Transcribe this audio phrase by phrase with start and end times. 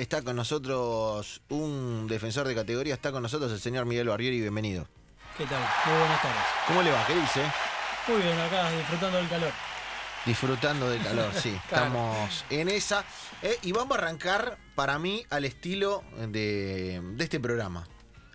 [0.00, 4.86] está con nosotros un defensor de categoría, está con nosotros el señor Miguel Barrieri, bienvenido.
[5.36, 5.60] ¿Qué tal?
[5.86, 6.42] Muy buenas tardes.
[6.66, 7.06] ¿Cómo le va?
[7.06, 7.42] ¿Qué dice?
[8.06, 9.52] Muy bien, acá disfrutando del calor.
[10.24, 11.50] Disfrutando del calor, sí.
[11.68, 11.86] Claro.
[11.86, 13.04] Estamos en esa.
[13.42, 17.86] Eh, y vamos a arrancar, para mí, al estilo de, de este programa.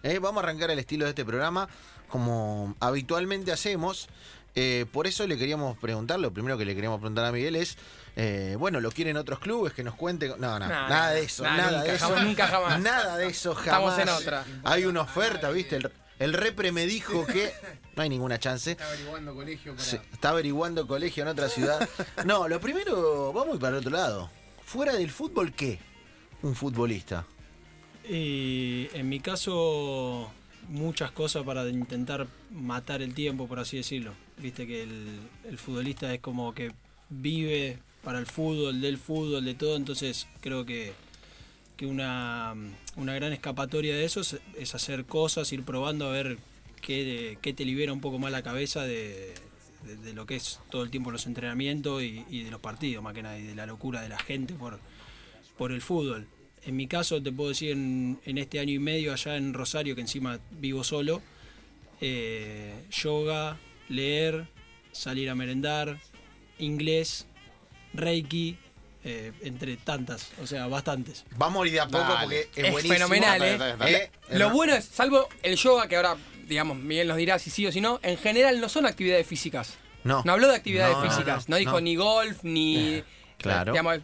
[0.02, 1.70] Eh, vamos a arrancar al estilo de este programa,
[2.10, 4.10] como habitualmente hacemos.
[4.56, 7.78] Eh, por eso le queríamos preguntar, lo primero que le queríamos preguntar a Miguel es,
[8.16, 9.74] eh, bueno, ¿lo quieren otros clubes?
[9.74, 10.28] Que nos cuente.
[10.30, 12.08] No, no, nada de eso, nada nunca, de eso.
[12.08, 12.80] jamás, nunca jamás.
[12.82, 13.98] Nada de eso, jamás.
[13.98, 14.46] Estamos en otra.
[14.64, 15.78] Hay una oferta, ¿viste?
[15.78, 17.52] El, el repre me dijo que
[17.96, 18.72] no hay ninguna chance.
[18.72, 19.84] Está averiguando colegio para.
[19.84, 21.90] Sí, está averiguando colegio en otra ciudad.
[22.26, 24.30] No, lo primero, vamos para el otro lado.
[24.64, 25.80] Fuera del fútbol, ¿qué?
[26.44, 27.26] Un futbolista.
[28.08, 30.32] Y en mi caso,
[30.74, 34.14] muchas cosas para intentar matar el tiempo, por así decirlo.
[34.38, 36.72] Viste que el, el futbolista es como que
[37.10, 39.76] vive para el fútbol, del fútbol, de todo.
[39.78, 40.94] Entonces creo que,
[41.78, 42.56] que una,
[42.96, 46.38] una gran escapatoria de eso es, hacer cosas, ir probando a ver
[46.82, 49.36] qué, qué te libera un poco más la cabeza de,
[49.86, 53.04] de- de lo que es todo el tiempo los entrenamientos y, y de los partidos,
[53.04, 54.80] más que nada, y de la locura de la gente por,
[55.58, 56.26] por el fútbol.
[56.66, 59.96] En mi caso, te puedo decir, en, en este año y medio allá en Rosario,
[59.96, 61.22] que encima vivo solo,
[62.02, 63.58] eh, yoga,
[63.90, 64.48] leer,
[64.92, 66.00] salir a merendar,
[66.60, 67.26] inglés,
[67.94, 68.58] reiki,
[69.04, 71.26] eh, entre tantas, o sea, bastantes.
[71.36, 72.22] Vamos a ir de a poco Dale.
[72.22, 72.94] porque es, Es buenísimo.
[72.94, 74.10] fenomenal, ¿eh?
[74.30, 76.16] Eh, Lo bueno es, salvo el yoga, que ahora,
[76.48, 79.76] digamos, Miguel nos dirá si sí o si no, en general no son actividades físicas.
[80.06, 80.22] No.
[80.26, 81.48] No habló de actividades No, físicas.
[81.50, 81.82] no, No, dijo no.
[81.82, 83.04] ni golf, ni.
[83.38, 83.72] Claro.
[83.74, 84.00] Digamos,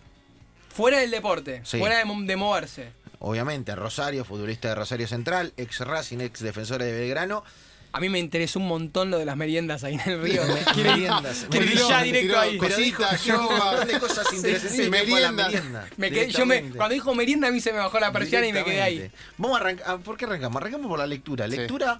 [0.70, 1.78] fuera del deporte, Sí.
[1.80, 2.92] fuera de, mo- de moverse.
[3.20, 7.44] Obviamente, Rosario, futbolista de Rosario Central, ex Racing, ex defensor de Belgrano.
[7.92, 10.42] A mí me interesó un montón lo de las meriendas ahí en el río.
[10.78, 11.48] Me- meriendas.
[11.50, 12.58] Me ya directo tiró ahí.
[12.60, 13.04] Pero dijo,
[13.40, 14.84] un montón de cosas interesantes.
[14.86, 15.50] sí, merienda,
[15.98, 18.54] Me quedé- yo me, cuando dijo merienda a mí se me bajó la persiana y
[18.54, 19.12] me quedé ahí.
[19.38, 20.00] Vamos a arrancar.
[20.02, 20.62] ¿Por qué arrancamos?
[20.62, 21.46] Arrancamos por la lectura.
[21.50, 21.58] Sí.
[21.58, 22.00] Lectura,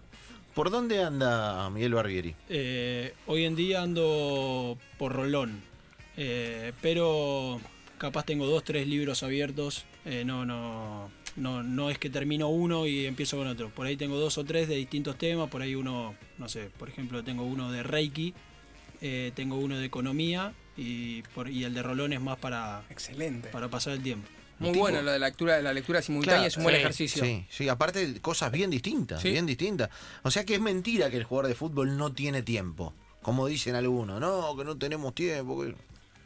[0.54, 2.36] ¿por dónde anda Miguel Barbieri?
[2.50, 5.62] Eh, hoy en día ando por rolón,
[6.18, 7.60] eh, pero
[8.00, 9.86] capaz tengo dos, tres libros abiertos.
[10.06, 13.70] eh, no, no, no, no es que termino uno y empiezo con otro.
[13.70, 15.50] Por ahí tengo dos o tres de distintos temas.
[15.50, 18.34] Por ahí uno, no sé, por ejemplo, tengo uno de Reiki,
[19.02, 23.50] eh, tengo uno de economía y, por, y el de rolón es más para, Excelente.
[23.50, 24.28] para pasar el tiempo.
[24.60, 26.80] Muy tipo- bueno lo de la lectura, la lectura simultánea, Claro, es un buen sí,
[26.82, 27.24] ejercicio.
[27.24, 29.30] Sí, sí, aparte de cosas bien distintas, Sí.
[29.32, 29.90] bien distintas.
[30.24, 32.94] O sea que es mentira que el jugador de fútbol no tiene tiempo.
[33.22, 35.62] Como dicen algunos, no, que no tenemos tiempo.
[35.64, 35.76] que-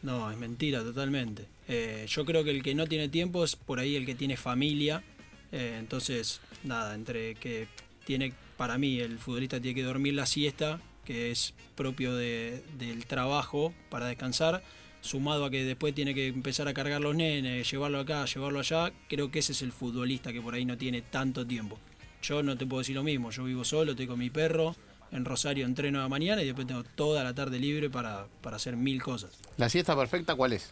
[0.01, 1.45] No, es mentira totalmente.
[1.67, 4.37] Eh, yo creo que el que no tiene tiempo es por ahí el que tiene
[4.37, 5.03] familia.
[5.51, 7.67] Eh, entonces, nada, entre que
[8.05, 13.05] tiene, para mí, el futbolista tiene que dormir la siesta, que es propio de- del
[13.05, 14.63] trabajo para descansar,
[15.01, 18.91] sumado a que después tiene que empezar a cargar los nenes, llevarlo acá, llevarlo allá,
[19.09, 21.77] creo que ese es el futbolista que por ahí no tiene tanto tiempo.
[22.21, 24.75] Yo no te puedo decir lo mismo, yo vivo solo, estoy con mi perro,
[25.11, 28.55] en Rosario entreno a la mañana y después tengo toda la tarde libre para, para
[28.55, 29.31] hacer mil cosas.
[29.57, 30.71] ¿La siesta perfecta cuál es?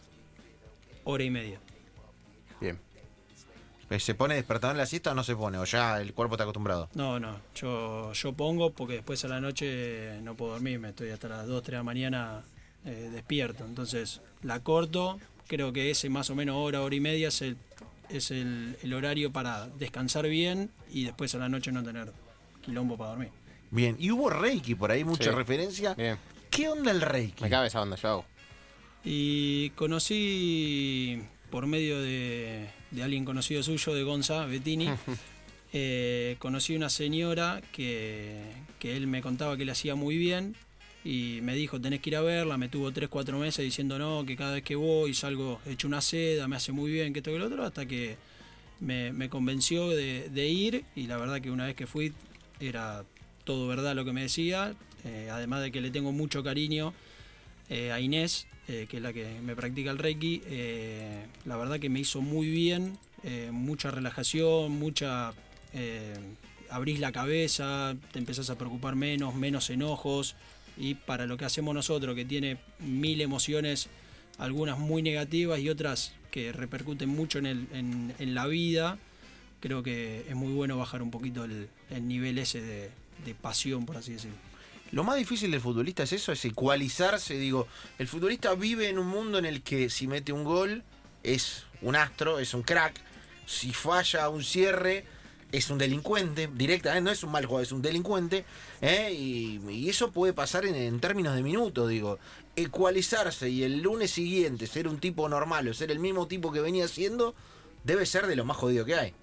[1.04, 1.58] Hora y media.
[2.60, 2.78] Bien.
[3.90, 5.58] Eh, ¿Se pone despertador en la siesta o no se pone?
[5.58, 6.88] ¿O ya el cuerpo está acostumbrado?
[6.94, 11.28] No, no, yo, yo pongo porque después a la noche no puedo dormirme, estoy hasta
[11.28, 12.42] las 2, 3 de la mañana
[12.86, 13.64] eh, despierto.
[13.64, 17.56] Entonces la corto, creo que ese más o menos hora, hora y media es el,
[18.08, 22.12] es el, el horario para descansar bien y después a la noche no tener
[22.62, 23.30] quilombo para dormir.
[23.70, 25.36] Bien, y hubo Reiki por ahí, mucha Sí.
[25.36, 25.94] referencia.
[25.94, 26.16] Bien.
[26.50, 27.42] ¿Qué onda el Reiki?
[27.44, 28.24] Me cabe esa onda, yo hago.
[29.04, 31.20] Y conocí
[31.50, 34.88] por medio de, de alguien conocido suyo, de Gonza, Bettini,
[35.72, 38.40] eh, conocí una señora que,
[38.78, 40.54] que él me contaba que le hacía muy bien
[41.04, 44.24] y me dijo, tenés que ir a verla, me tuvo 3, 4 meses diciendo no,
[44.24, 47.32] que cada vez que voy salgo hecho una seda, me hace muy bien, que esto
[47.32, 48.16] que lo otro, hasta que
[48.80, 52.12] me, me convenció de, de ir y la verdad que una vez que fui
[52.60, 53.04] era
[53.44, 54.74] todo verdad lo que me decía,
[55.04, 56.94] eh, además de que le tengo mucho cariño
[57.68, 61.80] eh, a Inés, eh, que es la que me practica el Reiki, eh, la verdad
[61.80, 65.32] que me hizo muy bien, eh, mucha relajación, mucha...
[66.70, 70.36] abrís la cabeza, te empezás a preocupar menos, menos enojos,
[70.76, 73.88] y para lo que hacemos nosotros, que tiene mil emociones,
[74.38, 77.66] algunas muy negativas y otras que repercuten mucho en, el,
[78.18, 78.98] en la vida,
[79.60, 82.90] creo que es muy bueno bajar un poquito el, el nivel ese de,
[83.24, 84.36] de pasión, por así decirlo.
[84.92, 87.34] Lo más difícil del futbolista es eso, es ecualizarse.
[87.38, 87.66] Digo,
[87.98, 90.84] el futbolista vive en un mundo en el que si mete un gol
[91.22, 93.00] es un astro, es un crack.
[93.46, 95.06] Si falla un cierre
[95.50, 98.44] es un delincuente, directamente, no es un mal jugador, es un delincuente.
[98.82, 99.12] ¿eh?
[99.12, 102.18] Y, eso puede pasar en, en términos de minutos, digo.
[102.54, 106.60] Ecualizarse y el lunes siguiente ser un tipo normal o ser el mismo tipo que
[106.60, 107.34] venía siendo,
[107.84, 109.14] debe ser de lo más jodido que hay.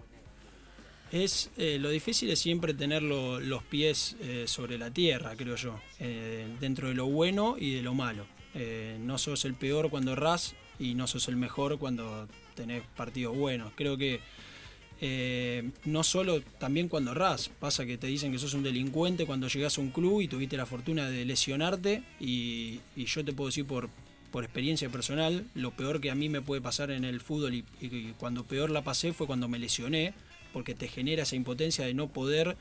[1.12, 5.56] Es, eh, lo difícil es siempre tener lo- los pies eh, sobre la tierra, creo
[5.56, 8.26] yo, eh, dentro de lo bueno y de lo malo.
[9.00, 13.72] No sos el peor cuando errás y no sos el mejor cuando tenés partidos buenos.
[13.76, 14.20] Creo que
[15.86, 19.78] no solo también cuando errás, pasa que te dicen que sos un delincuente cuando llegás
[19.78, 23.66] a un club y tuviste la fortuna de lesionarte y, y yo te puedo decir
[23.66, 23.90] por,
[24.32, 27.64] por experiencia personal, lo peor que a mí me puede pasar en el fútbol y,
[27.80, 30.14] y cuando peor la pasé fue cuando me lesioné,
[30.54, 32.56] porque te genera esa impotencia de no poder,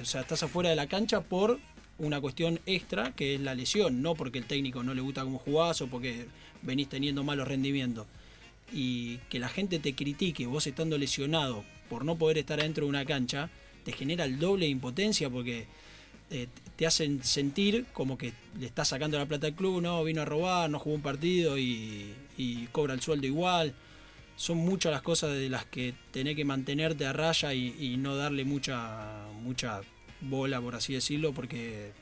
[0.00, 1.58] o sea, estás afuera de la cancha por
[1.98, 5.38] una cuestión extra que es la lesión, no porque el técnico no le gusta cómo
[5.38, 6.26] jugás o porque
[6.62, 8.06] venís teniendo malos rendimientos.
[8.72, 12.90] Y que la gente te critique vos estando lesionado por no poder estar adentro de
[12.90, 13.48] una cancha,
[13.84, 15.66] te genera el doble de impotencia porque
[16.30, 20.22] eh, te hacen sentir como que le estás sacando la plata al club, no, vino
[20.22, 23.74] a robar, no jugó un partido y, y cobra el sueldo igual.
[24.36, 28.44] Son muchas las cosas de las que tenés que mantenerte a raya y, no darle
[28.44, 29.80] mucha, mucha
[30.20, 31.92] bola, por así decirlo, porque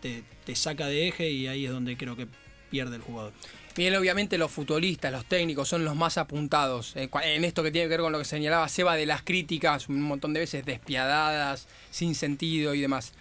[0.00, 2.26] te, te saca de eje y ahí es donde creo que
[2.70, 3.32] pierde el jugador.
[3.76, 7.86] Miguel, obviamente los futbolistas, los técnicos son los más apuntados eh, en esto que tiene
[7.86, 11.68] que ver con lo que señalaba Seba de las críticas, un montón de veces despiadadas,
[11.90, 13.12] sin sentido y demás.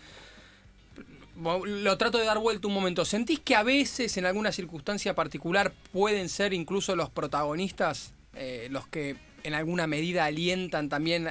[1.36, 3.04] Lo trato de dar vuelta un momento.
[3.04, 8.88] ¿Sentís que a veces, en alguna circunstancia particular, pueden ser incluso los protagonistas eh, los
[8.88, 11.30] que en alguna medida alientan también,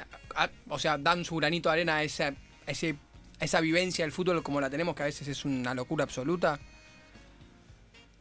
[0.69, 2.35] o sea, dan su granito de arena a esa,
[2.67, 2.97] ese-
[3.41, 6.59] esa vivencia del fútbol como la tenemos, que a veces es una locura absoluta?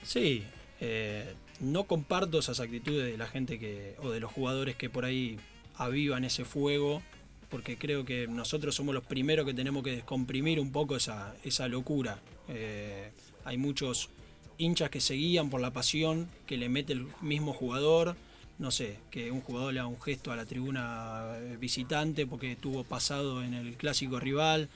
[0.04, 0.44] Sí,
[0.80, 5.06] eh, no comparto esas actitudes de la gente que o de los jugadores que por
[5.06, 5.38] ahí
[5.76, 7.02] avivan ese fuego,
[7.50, 11.68] porque creo que nosotros somos los primeros que tenemos que descomprimir un poco esa, esa
[11.68, 12.20] locura.
[12.48, 13.12] Eh,
[13.44, 14.10] hay muchos
[14.58, 18.16] hinchas que se guían por la pasión que le mete el mismo jugador.
[18.60, 22.58] No sé, que un jugador le haga un gesto a la tribuna eh, visitante porque
[22.58, 24.68] tuvo pasado en el clásico rival,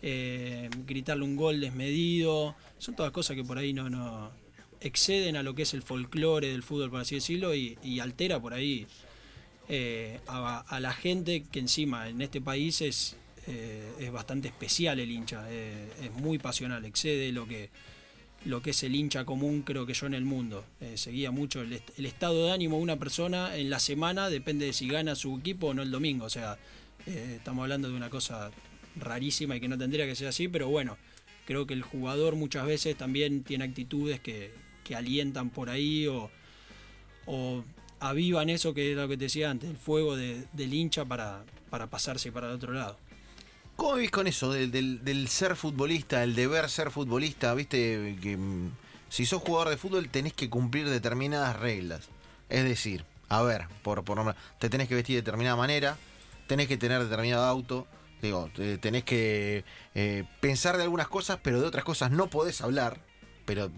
[0.00, 2.56] eh, gritarle un gol desmedido.
[2.78, 4.30] Son todas cosas que por ahí no, no
[4.80, 8.54] exceden a lo que es el folclore del fútbol, por así decirlo, y, altera por
[8.54, 8.86] ahí
[9.68, 13.16] eh, a, la gente que encima en este país es,
[13.46, 17.68] es bastante especial el hincha, es muy pasional, excede lo que,
[18.46, 20.64] lo que es el hincha común, creo que yo en el mundo.
[20.80, 24.30] Eh, seguía mucho el, est- el estado de ánimo de una persona en la semana,
[24.30, 26.24] depende de si gana su equipo o no el domingo.
[26.26, 26.56] O sea,
[27.06, 28.50] eh, estamos hablando de una cosa
[28.98, 30.96] rarísima y que no tendría que ser así, pero bueno,
[31.44, 34.52] creo que el jugador muchas veces también tiene actitudes que,
[34.84, 36.30] que alientan por ahí o,
[37.26, 37.64] o
[38.00, 41.44] avivan eso que era lo que te decía antes, el fuego de- del hincha para,
[41.70, 42.96] para pasarse para el otro lado.
[43.76, 44.70] ¿Cómo vivís con eso del,
[45.04, 47.52] del- ser futbolista, el deber ser futbolista?
[47.54, 48.70] Viste que mm,
[49.08, 52.08] si sos jugador de fútbol tenés que cumplir determinadas reglas.
[52.48, 55.96] Es decir, a ver, por, por nombrar, te tenés que vestir de determinada manera,
[56.46, 57.86] tenés que tener determinado auto,
[58.22, 59.64] digo, te- tenés que
[59.94, 63.00] eh, pensar de algunas cosas, pero de otras cosas no podés hablar,
[63.46, 63.70] pero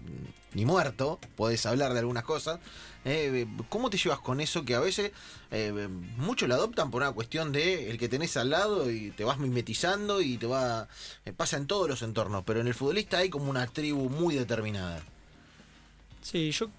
[0.53, 2.59] ni muerto podés hablar de algunas cosas.
[3.05, 5.11] Eh, ¿Cómo te llevas con eso que a veces
[5.51, 5.87] eh,
[6.17, 9.37] muchos lo adoptan por una cuestión de el que tenés al lado y te vas
[9.37, 10.89] mimetizando y te va
[11.25, 14.35] eh, pasa en todos los entornos, pero en el futbolista hay como una tribu muy
[14.35, 15.01] determinada.
[16.21, 16.69] Sí, yo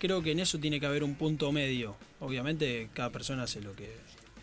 [0.00, 1.96] creo que en eso tiene que haber un punto medio.
[2.20, 3.94] Obviamente cada persona hace lo que,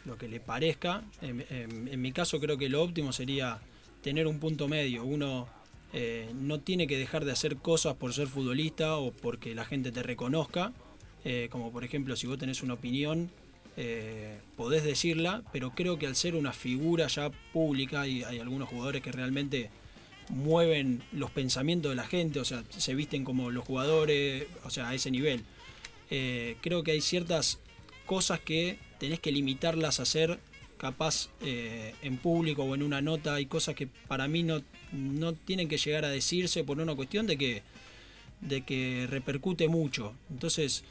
[0.05, 1.03] lo que le parezca.
[1.21, 3.59] En mi caso creo que lo óptimo sería
[4.01, 5.03] tener un punto medio.
[5.03, 5.48] Uno
[5.93, 9.91] eh, no tiene que dejar de hacer cosas por ser futbolista o porque la gente
[9.91, 10.73] te reconozca.
[11.23, 13.29] Eh, como por ejemplo si vos tenés una opinión,
[13.77, 18.69] eh, podés decirla, pero creo que al ser una figura ya pública, y hay algunos
[18.69, 19.69] jugadores que realmente
[20.29, 24.89] mueven los pensamientos de la gente, o sea, se visten como los jugadores, o sea,
[24.89, 25.43] a ese nivel.
[26.62, 27.59] Creo que hay ciertas
[28.05, 30.39] cosas que tenés que limitarlas a hacer
[30.83, 34.61] capaz eh, en público o en una nota, hay cosas que para mí no,
[34.91, 37.63] no tienen que llegar a decirse por una cuestión de que,
[38.41, 40.13] de que repercute mucho.
[40.29, 40.83] Entonces,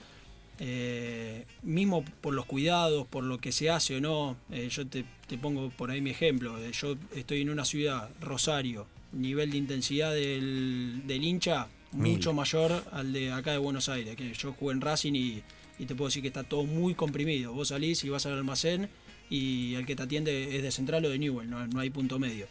[0.60, 5.04] eh, mismo por los cuidados, por lo que se hace o no, eh, yo te,
[5.26, 10.14] te pongo por ahí mi ejemplo, yo estoy en una ciudad, Rosario, nivel de intensidad
[10.14, 12.12] del, del hincha Mil.
[12.12, 15.42] mucho mayor al de acá de Buenos Aires, que yo jugué en Racing y,
[15.78, 18.88] y te puedo decir que está todo muy comprimido, vos salís y vas al almacén
[19.32, 22.18] y el que te atiende es de Central o de Newell, no, no hay punto
[22.18, 22.46] medio.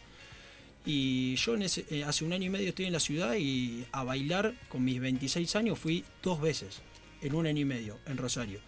[0.84, 3.84] Y yo en ese- eh, hace un año y medio estoy en la ciudad y
[3.92, 6.82] a bailar con mis 26 años fui dos veces
[7.20, 8.58] en un año y medio en Rosario.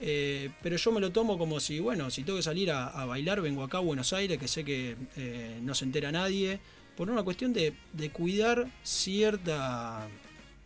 [0.00, 3.40] Eh, pero yo me lo tomo como si, bueno, si tengo que salir a, bailar,
[3.42, 6.60] vengo acá a Buenos Aires, que sé que eh, no se entera nadie,
[6.96, 10.08] por una cuestión de, de cuidar cierta,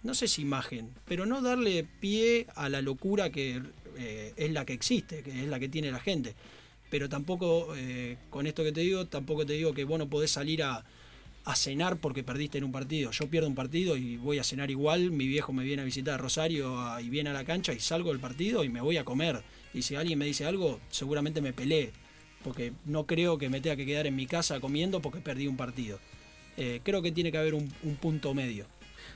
[0.05, 3.61] no sé si imagen, pero no darle pie a la locura que
[3.97, 6.35] eh, es la que existe, que es la que tiene la gente.
[6.91, 10.31] Pero tampoco, eh, con esto que te digo, tampoco te digo que vos no podés
[10.31, 10.85] salir a,
[11.55, 13.11] cenar porque perdiste en un partido.
[13.11, 16.13] Yo pierdo un partido y voy a cenar igual, mi viejo me viene a visitar
[16.13, 19.05] a Rosario y viene a la cancha y salgo del partido y me voy a
[19.05, 19.43] comer.
[19.73, 21.93] Y si alguien me dice algo, seguramente me peleé,
[22.45, 25.57] porque no creo que me tenga que quedar en mi casa comiendo porque perdí un
[25.57, 25.99] partido.
[26.59, 28.67] Eh, creo que tiene que haber un punto medio.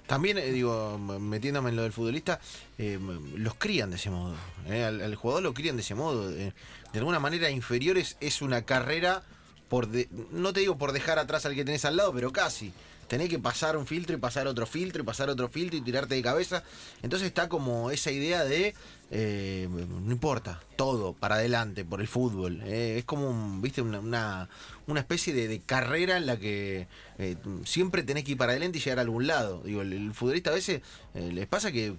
[0.06, 2.40] También, eh, digo, metiéndome en lo del futbolista,
[2.78, 2.98] eh,
[3.36, 4.34] los crían de ese modo.
[4.66, 6.30] eh, al, al jugador lo crían de ese modo.
[6.30, 6.52] de
[6.94, 9.22] alguna manera, inferiores es una carrera
[9.68, 9.88] por.
[9.88, 12.72] de- no te digo por dejar atrás al que tenés al lado, pero casi.
[13.08, 16.14] Tenés que pasar un filtro y pasar otro filtro y pasar otro filtro y tirarte
[16.14, 16.62] de cabeza.
[17.02, 18.74] Entonces está como esa idea de.
[19.14, 22.62] Eh, no importa, todo para adelante, por el fútbol.
[22.64, 24.48] eh, es como, un, viste, una,
[24.86, 26.88] una, especie de, carrera en la que
[27.18, 29.60] eh, siempre tenés que ir para adelante y llegar a algún lado.
[29.66, 30.80] Digo, el, futbolista a veces
[31.12, 31.92] les pasa que,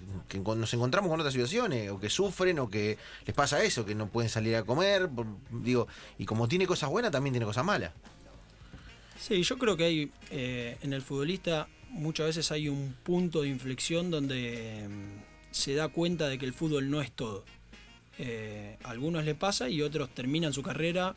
[0.43, 4.07] nos encontramos con otras situaciones, o que sufren, o que les pasa eso, que no
[4.07, 5.07] pueden salir a comer.
[5.51, 7.91] digo, y como tiene cosas buenas, también tiene cosas malas.
[9.19, 14.09] Sí, yo creo que hay en el futbolista muchas veces hay un punto de inflexión
[14.09, 14.87] donde
[15.53, 17.45] se da cuenta de que el fútbol no es todo.
[18.17, 21.15] Eh, a algunos le pasa y otros terminan su carrera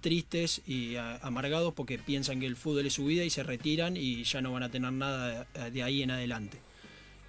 [0.00, 4.22] tristes y amargados porque piensan que el fútbol es su vida y se retiran y
[4.22, 6.60] ya no van a tener nada de, de ahí en adelante.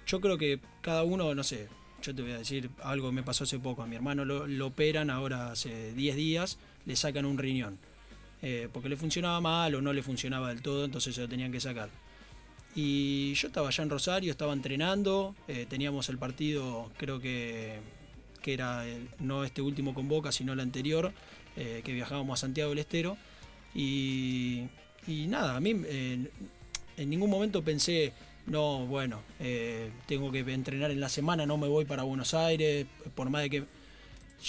[0.06, 1.68] Yo creo que cada uno, no sé,
[2.02, 3.82] yo te voy a decir algo que me pasó hace poco.
[3.82, 7.78] A mi hermano lo, lo operan ahora hace 10 días, le sacan un riñón
[8.42, 11.50] eh, porque le funcionaba mal o no le funcionaba del todo, entonces se lo tenían
[11.50, 11.90] que sacar.
[12.80, 17.80] Y yo estaba allá en Rosario, estaba entrenando, eh, teníamos el partido, creo que,
[18.40, 21.12] que era el- no este último con Boca, sino el anterior,
[21.56, 23.16] eh, que viajábamos a Santiago del Estero.
[23.74, 24.68] Y,
[25.08, 26.30] y nada, a mí eh,
[26.96, 28.12] en ningún momento pensé,
[28.46, 32.86] no, bueno, eh, tengo que entrenar en la semana, no me voy para Buenos Aires,
[33.16, 33.64] por más de que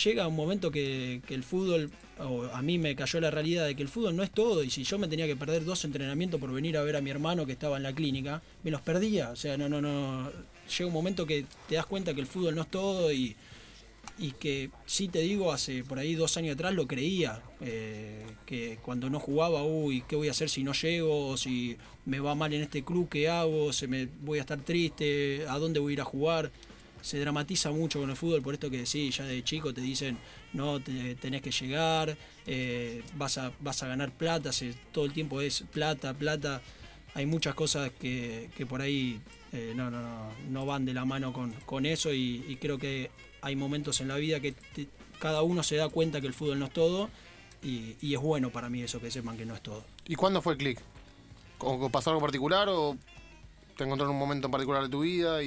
[0.03, 3.81] llega un momento que, el fútbol, o a mí me cayó la realidad de que
[3.81, 6.51] el fútbol no es todo, y si yo me tenía que perder dos entrenamientos por
[6.51, 9.31] venir a ver a mi hermano que estaba en la clínica, me los perdía.
[9.31, 10.31] O sea, no, no, no.
[10.77, 13.35] Llega un momento que te das cuenta que el fútbol no es todo y,
[14.19, 18.77] y que sí te digo, hace por ahí dos años atrás lo creía, eh, que
[18.81, 21.37] cuando no jugaba, uy, ¿qué voy a hacer si no llego?
[21.37, 23.71] Si me va mal en este club, ¿qué hago?
[23.71, 25.45] ¿Se me voy a estar triste?
[25.47, 26.51] ¿A dónde voy a ir a jugar?
[27.01, 30.17] Se dramatiza mucho con el fútbol, por esto que sí, ya de chico te dicen,
[30.53, 35.13] no, te- tenés que llegar, eh, vas, a, vas a ganar plata, se- todo el
[35.13, 36.61] tiempo es plata, plata.
[37.15, 39.19] Hay muchas cosas que, que por ahí
[39.53, 43.09] eh, no, no, no, no van de la mano con, con eso y, creo que
[43.41, 44.87] hay momentos en la vida que te-
[45.19, 47.09] cada uno se da cuenta que el fútbol no es todo
[47.63, 49.83] y, y es bueno para mí eso, que sepan que no es todo.
[50.07, 50.79] ¿Y cuándo fue el clic?
[51.59, 52.95] ¿O que pasó algo particular o
[53.75, 55.41] te encontró en un momento en particular de tu vida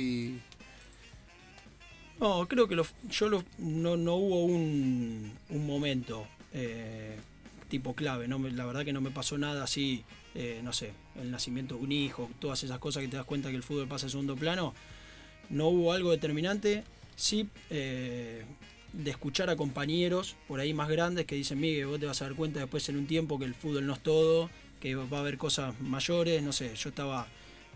[2.21, 7.17] No, creo que lo- yo lo- no, no hubo un, un momento eh,
[7.69, 10.05] tipo clave, no la verdad que no me pasó nada así,
[10.35, 13.51] eh, no sé, el nacimiento de un hijo, todas esas cosas que te das cuenta
[13.51, 14.75] que el fútbol pasa a segundo plano,
[15.51, 16.85] no hubo algo determinante,
[17.17, 18.45] sí eh,
[18.93, 22.27] de escuchar a compañeros por ahí más grandes que dicen, Miguel, vos te vas a
[22.27, 24.51] dar cuenta después en un tiempo que el fútbol no es todo,
[24.81, 27.27] que va a haber cosas mayores, no sé, yo estaba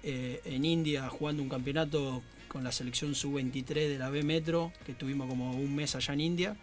[0.02, 5.28] en India jugando un campeonato con la selección sub-23 de la B Metro, que estuvimos
[5.28, 6.56] como un mes allá en India,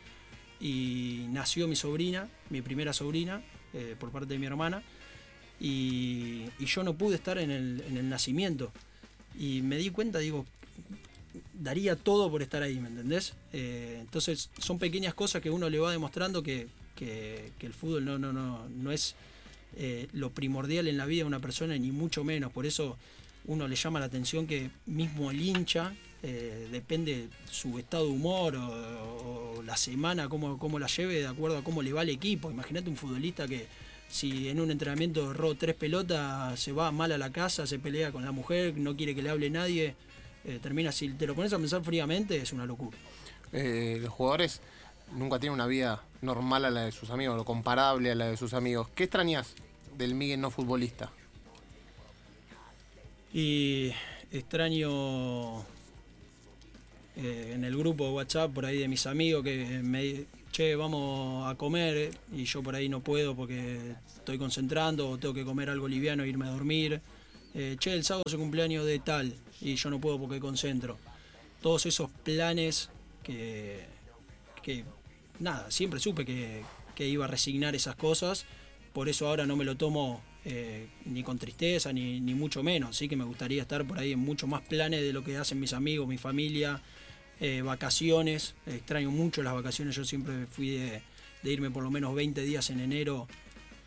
[0.60, 3.42] y nació mi sobrina, mi primera sobrina,
[3.74, 4.82] eh, por parte de mi hermana,
[5.60, 8.72] y, yo no pude estar en el, en el nacimiento.
[9.38, 10.46] Y me di cuenta, digo,
[11.54, 13.34] daría todo por estar ahí, ¿me entendés?
[13.52, 18.06] Eh, entonces son pequeñas cosas que uno le va demostrando que, que- que el fútbol
[18.06, 19.16] no, no, no, no es
[19.76, 22.52] eh, lo primordial en la vida de una persona, ni mucho menos.
[22.52, 22.98] Por eso
[23.46, 28.56] uno le llama la atención que mismo el hincha, eh, depende su estado de humor
[28.56, 32.52] o, la semana, cómo, cómo la lleve, de acuerdo a cómo le va el equipo.
[32.52, 33.68] Imagínate un futbolista que
[34.10, 38.12] si en un entrenamiento erró tres pelotas, se va mal a la casa, se pelea
[38.12, 39.96] con la mujer, no quiere que le hable nadie,
[40.46, 42.98] eh, termina, si te lo pones a pensar fríamente, es una locura.
[43.54, 44.62] eh, los jugadores
[45.16, 48.38] nunca tienen una vida normal a la de sus amigos, o comparable a la de
[48.38, 48.88] sus amigos?
[48.96, 49.56] ¿Qué extrañas
[49.98, 51.12] del Miguel no futbolista?
[53.34, 53.92] Y
[54.32, 55.62] extraño
[57.16, 61.52] eh, en el grupo de WhatsApp por ahí de mis amigos que me che, vamos
[61.52, 65.72] a comer y yo por ahí no puedo porque estoy concentrando o tengo que comer
[65.72, 67.02] algo liviano e irme a dormir.
[67.56, 71.00] Eh, che, el sábado es el cumpleaños de tal y yo no puedo porque concentro.
[71.62, 72.90] Todos esos planes
[73.24, 73.86] que,
[74.62, 74.86] que
[75.40, 76.62] nada, siempre supe que,
[76.94, 78.46] que iba a resignar esas cosas,
[78.94, 82.98] por eso ahora no me lo tomo eh, ni con tristeza, ni, ni mucho menos.
[82.98, 85.60] Sí que me gustaría estar por ahí en muchos más planes de lo que hacen
[85.60, 86.82] mis amigos, mi familia,
[87.40, 91.02] eh, vacaciones, extraño mucho las vacaciones, yo siempre fui de,
[91.42, 93.28] de irme por lo menos 20 días en enero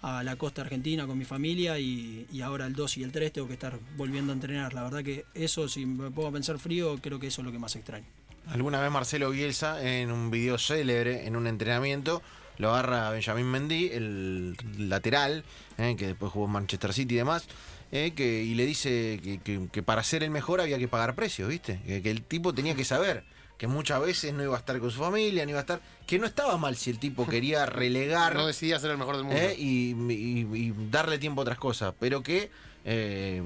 [0.02, 3.32] a la costa argentina con mi familia y, y ahora el 2 y el 3
[3.32, 4.74] tengo que estar volviendo a entrenar.
[4.74, 7.52] La verdad que eso, si me pongo a pensar frío, creo que eso es lo
[7.52, 8.06] que más extraño.
[8.46, 12.22] Alguna vez Marcelo Bielsa, en un video célebre, en un entrenamiento,
[12.58, 15.44] lo agarra a Benjamín Mendy, el lateral,
[15.78, 17.44] eh, que después jugó en Manchester City y demás,
[17.92, 21.14] eh, que, y le dice que, que- que para ser el mejor había que pagar
[21.14, 21.80] precios, ¿viste?
[21.86, 23.24] Que, que el tipo tenía que saber
[23.58, 25.80] que muchas veces no iba a estar con su familia, no iba a estar...
[26.06, 28.34] Que no estaba mal si el tipo quería relegar...
[28.34, 29.40] No decidía ser el mejor del mundo.
[29.40, 29.54] ¿eh?
[29.56, 32.50] y, y- y darle tiempo a otras cosas, pero que
[32.84, 33.42] eh,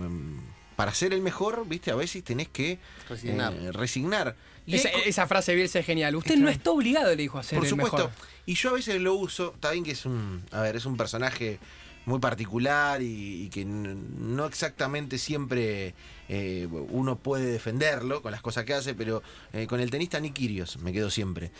[0.74, 3.52] para ser el mejor, viste, a veces tenés que Resignar.
[3.54, 4.34] eh, resignar.
[4.66, 6.14] Esa, frase de Bielsa es genial.
[6.16, 7.96] Usted no está obligado, le dijo, a ser por el supuesto.
[7.96, 8.12] mejor.
[8.46, 10.96] Y yo a veces lo uso, está bien que es un, a ver, es un
[10.96, 11.58] personaje
[12.06, 15.94] muy particular y, y que no exactamente siempre
[16.28, 20.34] eh, uno puede defenderlo con las cosas que hace, pero eh, con el tenista Nick
[20.34, 21.50] Kyrgios me quedo siempre.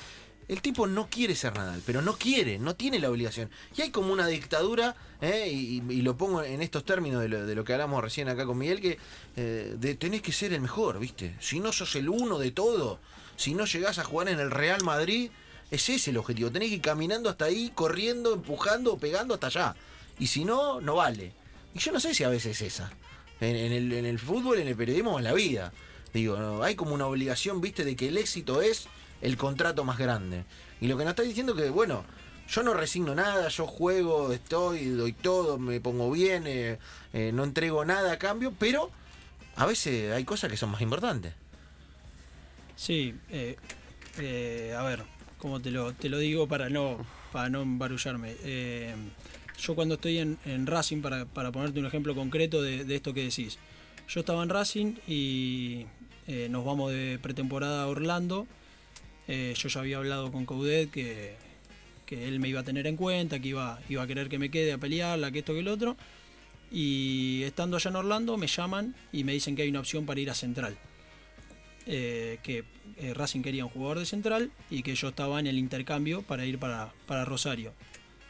[0.51, 3.49] El tipo no quiere ser Nadal, pero no quiere, no tiene la obligación.
[3.77, 7.73] Y hay como una dictadura, eh, y, lo pongo en estos términos de lo, que
[7.73, 8.99] hablamos recién acá con Miguel, que
[9.37, 11.37] eh, de, tenés que ser el mejor, ¿viste?
[11.39, 12.99] Si no sos el uno de todo,
[13.37, 15.31] si no llegás a jugar en el Real Madrid,
[15.71, 16.51] ese es el objetivo.
[16.51, 19.77] Tenés que ir caminando hasta ahí, corriendo, empujando, pegando hasta allá.
[20.19, 21.31] Y si no, no vale.
[21.77, 22.91] Y yo no sé si a veces es esa.
[23.41, 25.73] En, en el, en el fútbol, en el periodismo, en la vida.
[26.13, 28.89] Digo, no, hay como una obligación, viste, de que el éxito es
[29.21, 30.45] el contrato más grande.
[30.81, 32.05] Y lo que nos está diciendo que, bueno,
[32.51, 36.79] yo no resigno nada, yo juego, estoy, doy todo, me pongo bien, eh,
[37.13, 38.91] eh, no entrego nada a cambio, pero
[39.55, 41.33] a veces hay cosas que son más importantes.
[42.75, 43.57] Sí, eh,
[44.19, 45.05] eh, a ver,
[45.39, 46.99] como te lo, te lo digo para no,
[47.31, 48.35] para no embarullarme.
[49.61, 53.23] Yo cuando estoy en, Racing, para, para ponerte un ejemplo concreto de, de esto que
[53.25, 53.59] decís,
[54.09, 55.87] yo estaba en Racing y
[56.49, 58.49] nos vamos de pretemporada a Orlando.
[59.31, 61.37] Eh, yo ya había hablado con Coudet que,
[62.11, 64.73] él me iba a tener en cuenta, que iba, iba a querer que me quede
[64.73, 65.97] a pelearla, que esto, que el otro.
[66.73, 70.21] Y estando allá en Orlando me llaman y me dicen que hay una opción para
[70.21, 70.77] ir a Central
[71.87, 72.65] eh, que
[72.99, 76.45] eh, Racing quería un jugador de central y que yo estaba en el intercambio para
[76.45, 77.73] ir para, para Rosario.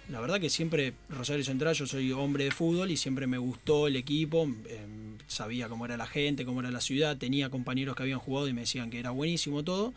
[0.09, 3.87] La verdad que siempre Rosario Central, yo soy hombre de fútbol y siempre me gustó
[3.87, 4.87] el equipo, eh,
[5.27, 8.53] sabía cómo era la gente, cómo era la ciudad, tenía compañeros que habían jugado y
[8.53, 9.92] me decían que era buenísimo todo,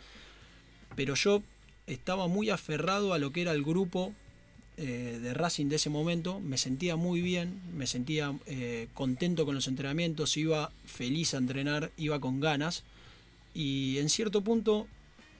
[0.94, 1.42] pero yo
[1.86, 4.14] estaba muy aferrado a lo que era el grupo
[4.76, 9.54] eh, de Racing de ese momento, me sentía muy bien, me sentía eh, contento con
[9.54, 12.82] los entrenamientos, iba feliz a entrenar, iba con ganas.
[13.54, 14.88] Y en cierto punto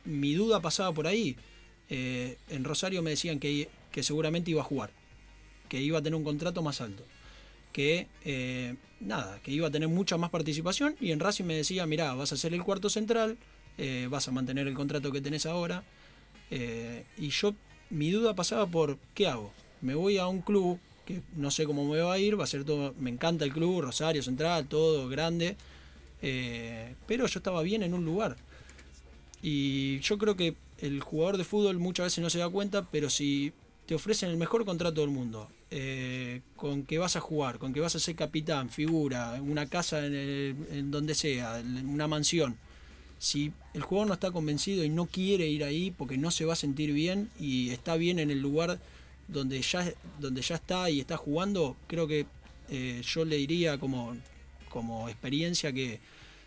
[0.05, 1.37] mi duda pasaba por ahí.
[1.91, 4.91] Eh, en Rosario me decían que, que seguramente iba a jugar,
[5.69, 7.05] que iba a tener un contrato más alto,
[7.73, 8.07] que
[9.01, 10.95] nada, que iba a tener mucha más participación.
[11.01, 13.37] Y en Racing me decía, mirá, vas a ser el cuarto central,
[13.79, 15.83] eh, vas a mantener el contrato que tenés ahora.
[16.51, 17.55] Eh, y yo,
[17.91, 19.53] mi duda pasaba por, ¿qué hago?
[19.81, 22.47] Me voy a un club que no sé cómo me va a ir, va a
[22.47, 25.57] ser todo, me encanta el club, Rosario Central, todo grande,
[26.23, 28.37] eh, pero yo estaba bien en un lugar.
[29.43, 33.11] Y yo creo que el jugador de fútbol muchas veces no se da cuenta, pero
[33.11, 33.53] si
[33.87, 35.49] te ofrecen el mejor contrato del mundo,
[36.57, 40.15] con que vas a jugar, con que vas a ser capitán, figura, una casa en,
[40.15, 42.57] el- en donde sea, una mansión,
[43.25, 46.53] si el jugador no está convencido y no quiere ir ahí porque no se va
[46.53, 48.79] a sentir bien y está bien en el lugar
[49.29, 52.27] donde ya, donde ya está y está jugando, creo que
[52.69, 54.15] eh, yo le diría como,
[54.69, 56.01] como experiencia que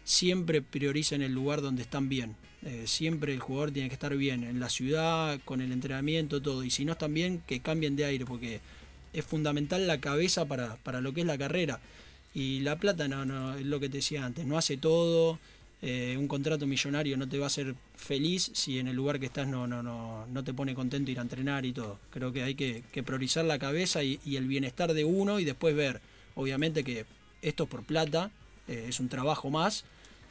[0.04, 2.36] siempre prioricen el lugar donde están bien.
[2.64, 6.64] Eh, siempre el jugador tiene que estar bien, en la ciudad, con el entrenamiento, todo.
[6.64, 8.62] Y si no están bien, que cambien de aire, porque
[9.14, 11.80] es fundamental la cabeza para, para lo que es la carrera.
[12.36, 15.40] Y la plata, no, no, es lo que te decía antes, no hace todo.
[15.80, 19.28] Eh, un contrato millonario no te va a hacer feliz si en el lugar que
[19.28, 22.00] estás no, no, no, no te pone contento ir a entrenar y todo.
[22.10, 26.02] Creo que hay que, priorizar la cabeza y, el bienestar de uno y después ver,
[26.36, 27.06] obviamente que
[27.44, 28.32] esto es por plata,
[28.68, 29.84] eh, es un trabajo más.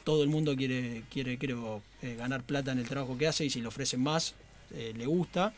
[0.03, 3.49] Todo el mundo quiere, quiere creo, eh, ganar plata en el trabajo que hace y
[3.49, 4.35] si le ofrecen más,
[4.69, 5.53] le gusta.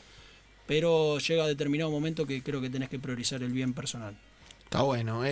[0.67, 4.15] Pero llega a determinado momento que creo que tenés que priorizar el bien personal.
[4.63, 5.23] Está bueno.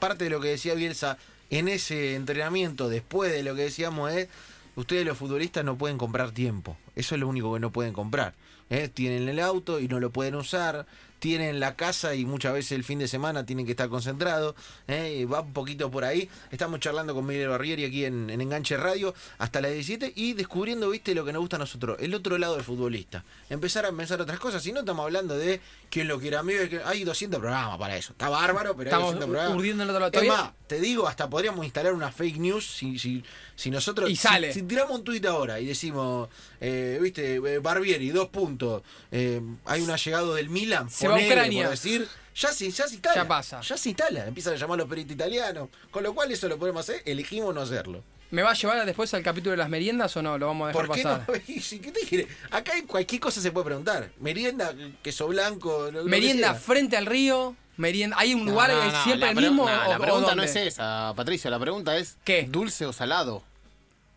[0.00, 1.16] parte de lo que decía Bielsa
[1.50, 4.28] en ese entrenamiento, después de lo que decíamos, es.
[4.76, 6.76] Ustedes los futbolistas no pueden comprar tiempo.
[6.94, 8.34] Eso es lo único que no pueden comprar.
[8.70, 8.88] ¿eh?
[8.88, 10.86] Tienen el auto y no lo pueden usar.
[11.20, 14.54] Tienen la casa y muchas veces el fin de semana tienen que estar concentrados.
[14.88, 15.26] ¿eh?
[15.30, 16.28] Va un poquito por ahí.
[16.50, 20.88] Estamos charlando con Miguel Barrieri aquí en, en Enganche Radio hasta las 17 y descubriendo,
[20.88, 21.98] viste, lo que nos gusta a nosotros.
[22.00, 23.22] El otro lado del futbolista.
[23.50, 24.62] Empezar a pensar otras cosas.
[24.62, 26.60] Si no estamos hablando de quién lo quiere amigo.
[26.86, 28.12] Hay 200 programas para eso.
[28.12, 29.58] Está bárbaro, pero hay Estamos 200 programas.
[29.58, 30.20] urdiendo en otro lado.
[30.20, 33.22] Es más, te digo, hasta podríamos instalar una fake news si, si,
[33.56, 34.08] si nosotros.
[34.08, 34.54] Y si- sale.
[34.54, 36.30] Si, tiramos un tuit ahora y decimos,
[36.62, 38.82] eh, viste, eh, Barbieri, dos puntos.
[39.10, 40.88] eh, hay un allegado del Milan.
[40.88, 41.62] Se va a Ucrania.
[41.64, 43.16] Por decir, ya se, ya se instala.
[43.22, 43.60] Ya pasa.
[43.60, 44.26] Ya se instala.
[44.26, 45.68] Empiezan a llamar a los periodistas italianos.
[45.90, 47.02] Con lo cual, eso lo podemos hacer.
[47.04, 48.02] Elegimos no hacerlo.
[48.30, 50.38] ¿Me va a llevar después al capítulo de las meriendas o no?
[50.38, 51.24] Lo vamos a dejar ¿Por qué pasar.
[51.28, 51.34] no?
[51.82, 52.28] ¿Qué te quiere?
[52.52, 54.10] Acá hay cualquier cosa se puede preguntar.
[54.20, 55.86] Merienda, queso blanco.
[55.86, 57.56] lo- lo que Merienda frente al río.
[57.76, 58.16] Merienda.
[58.20, 59.66] ¿Hay un lugar No, es siempre el mismo?
[59.68, 60.44] no, o- la o pregunta no dónde?
[60.44, 61.50] es esa, Patricio.
[61.50, 62.46] La pregunta es: ¿Qué?
[62.48, 63.42] ¿dulce o salado?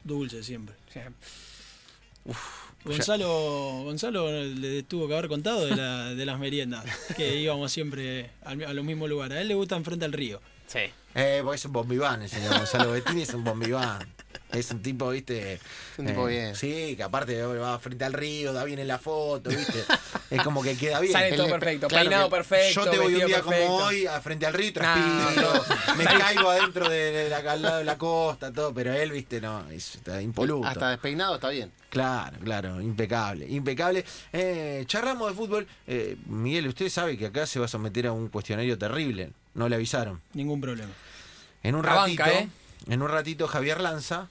[0.03, 0.75] Dulce siempre.
[0.93, 0.99] Sí.
[2.85, 8.29] Gonzalo, Gonzalo le tuvo que haber contado de, la- de las meriendas, que íbamos siempre
[8.43, 9.37] al- a, los mismos lugares.
[9.37, 10.41] A él le gusta enfrente al río.
[10.67, 10.79] Sí.
[11.15, 14.07] Eh, porque es un bombiván el señor Gonzalo Bettini, es un bombiván.
[14.51, 15.53] Es un tipo, viste.
[15.53, 15.59] eh,
[15.93, 16.55] Es un tipo bien.
[16.55, 19.83] Sí, que aparte va frente al río, da bien en la foto, viste.
[20.29, 21.11] es como que queda bien.
[21.13, 21.87] Sale todo perfecto.
[21.87, 22.85] claro peinado perfecto.
[22.85, 23.65] Yo te voy un día perfecto.
[23.67, 25.53] como hoy, a frente al río, y transpiro,
[25.87, 25.95] No.
[25.95, 29.41] me caigo adentro de, de la, al lado de la costa, todo, pero él, viste,
[29.41, 30.67] no, es, está impoluto.
[30.67, 31.71] Hasta despeinado está bien.
[31.89, 34.03] Claro, claro, impecable, impecable.
[34.31, 35.67] Eh, charlamos de fútbol.
[35.87, 39.31] Eh, Miguel, usted sabe que acá se va a someter a un cuestionario terrible.
[39.53, 40.19] No le avisaron.
[40.33, 40.91] Ningún problema.
[41.61, 42.49] En un La ratito, banca, ¿eh?
[42.87, 44.27] En un ratito Javier Lanza,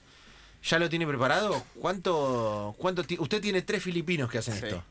[0.63, 1.63] ¿ya lo tiene preparado?
[1.79, 4.65] ¿Cuánto, cuánto ti- usted tiene tres filipinos que hacen Sí.
[4.65, 4.83] esto?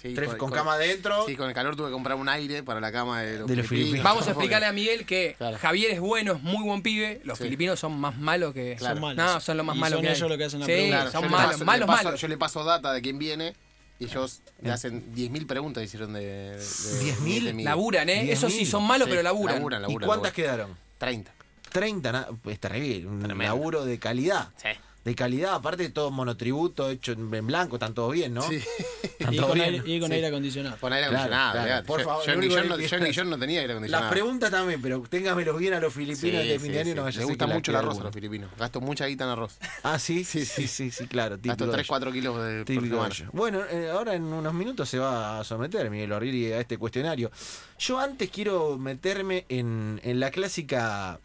[0.00, 1.24] Sí, Tres con, cama adentro.
[1.26, 3.56] Sí, con el calor tuve que comprar un aire para la cama de los, De
[3.56, 4.04] los filipinos.
[4.04, 5.56] Vamos a explicarle a Miguel que Claro.
[5.58, 7.20] Javier es bueno, es muy buen pibe.
[7.24, 7.44] Los Sí.
[7.44, 8.76] filipinos son más malos que.
[8.76, 8.94] Claro.
[8.96, 9.16] Son malos.
[9.34, 10.14] No, son los más Y malos son que hay.
[10.14, 10.96] ellos los que hacen la Sí, pregunta.
[10.96, 12.20] Claro, son yo malos, paso- malos, paso- malos.
[12.20, 13.54] Yo le paso data de quién viene
[13.98, 16.58] y ellos le hacen 10.000 preguntas hicieron de, de, de-
[17.00, 17.44] 10.000?
[17.46, 17.64] de mí.
[17.64, 18.22] Laburan, ¿eh?
[18.26, 18.30] 10.000.
[18.32, 19.56] Esos sí son malos, Sí, pero laburan.
[19.56, 20.56] laburan, ¿Y laburan, cuántas laburan.
[20.56, 20.76] quedaron?
[20.98, 21.32] 30.
[21.70, 23.44] 30, na- pues terrible, un Tremendo.
[23.54, 24.48] laburo de calidad.
[24.56, 24.68] Sí.
[25.04, 28.42] De calidad, aparte todo monotributo, hecho en blanco, están todos bien, ¿no?
[28.42, 28.56] Sí.
[29.18, 29.74] Están Y con, bien.
[29.74, 30.14] aire, y con Sí.
[30.16, 30.76] aire acondicionado.
[30.80, 31.52] Con aire acondicionado.
[31.52, 31.86] claro.
[31.86, 34.10] Por Yo- favor, yo, no, yo Guillón no tenía aire Las acondicionado.
[34.10, 37.20] preguntas también, pero téngamelos bien a los filipinos de fin de año, no vaya a
[37.20, 38.50] Me gusta mucho el arroz a los filipinos.
[38.58, 39.56] Gasto mucha guita en arroz.
[39.84, 41.36] Ah, sí, Sí, sí, sí, sí, sí, claro.
[41.40, 43.06] Gasto típico 3, 4 kilos de Típico.
[43.32, 47.30] Bueno, eh, ahora en unos minutos se va a someter Miguel Orriri a este cuestionario.
[47.78, 51.20] Yo antes quiero meterme en, en la clásica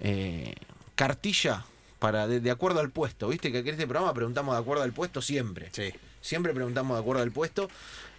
[0.00, 0.54] eh,
[0.94, 1.64] cartilla
[1.98, 3.28] para de, de acuerdo al puesto.
[3.28, 5.68] Viste que en este programa preguntamos de acuerdo al puesto siempre.
[5.72, 5.92] Sí.
[6.20, 7.68] Siempre preguntamos de acuerdo al puesto.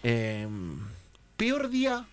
[0.04, 0.48] Eh,
[1.38, 2.08] peor día,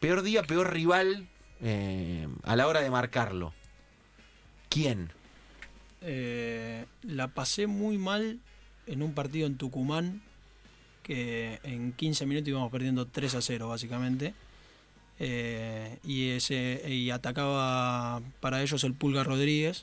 [0.00, 1.28] peor día, peor rival
[1.60, 3.52] eh, a la hora de marcarlo.
[4.68, 5.10] ¿Quién?
[6.00, 8.40] Eh, la pasé muy mal
[8.86, 10.22] en un partido en Tucumán,
[11.02, 14.34] que en 15 minutos íbamos perdiendo 3 a 0 básicamente.
[15.22, 19.82] Eh, y, ese, y atacaba para ellos el Pulga Rodríguez.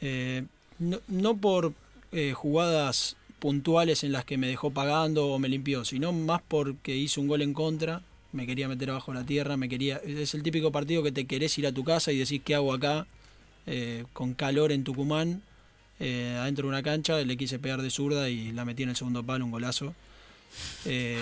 [0.00, 0.42] Eh,
[0.80, 1.72] no, no por
[2.10, 6.96] eh, jugadas puntuales en las que me dejó pagando o me limpió, sino más porque
[6.96, 9.98] hizo un gol en contra, me quería meter abajo la tierra, me quería.
[10.04, 12.74] Es el típico partido que te querés ir a tu casa y decís qué hago
[12.74, 13.06] acá,
[14.12, 15.42] con calor en Tucumán,
[16.00, 19.22] adentro de una cancha, le quise pegar de zurda y la metí en el segundo
[19.22, 19.94] palo, un golazo.
[20.84, 21.18] Eh,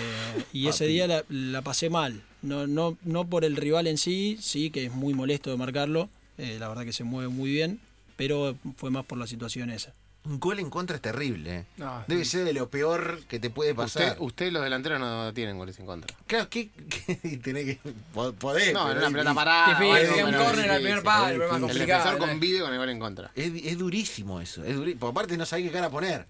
[0.53, 4.37] y ese día la, la pasé mal, no, no, no por el rival en sí,
[4.41, 7.79] sí que es muy molesto de marcarlo, eh, la verdad que se mueve muy bien,
[8.15, 9.93] pero fue más por la situación esa.
[10.23, 11.55] Un gol en contra es terrible.
[11.61, 11.65] eh.
[11.77, 14.03] No, Debe ser de lo peor que te puede pasar.
[14.11, 16.15] Usted, usted los delanteros no tienen goles en contra.
[16.27, 17.79] Claro, ¿qué, qué tenés que
[18.13, 18.71] po- poder?
[18.71, 19.75] No, en una pelota parada.
[19.77, 21.57] Algo, que un córner es al primer palo.
[21.67, 23.31] El defensor convive con el gol en contra.
[23.33, 24.63] Es, es durísimo eso.
[24.63, 26.27] Es Porque aparte no sabés qué cara poner.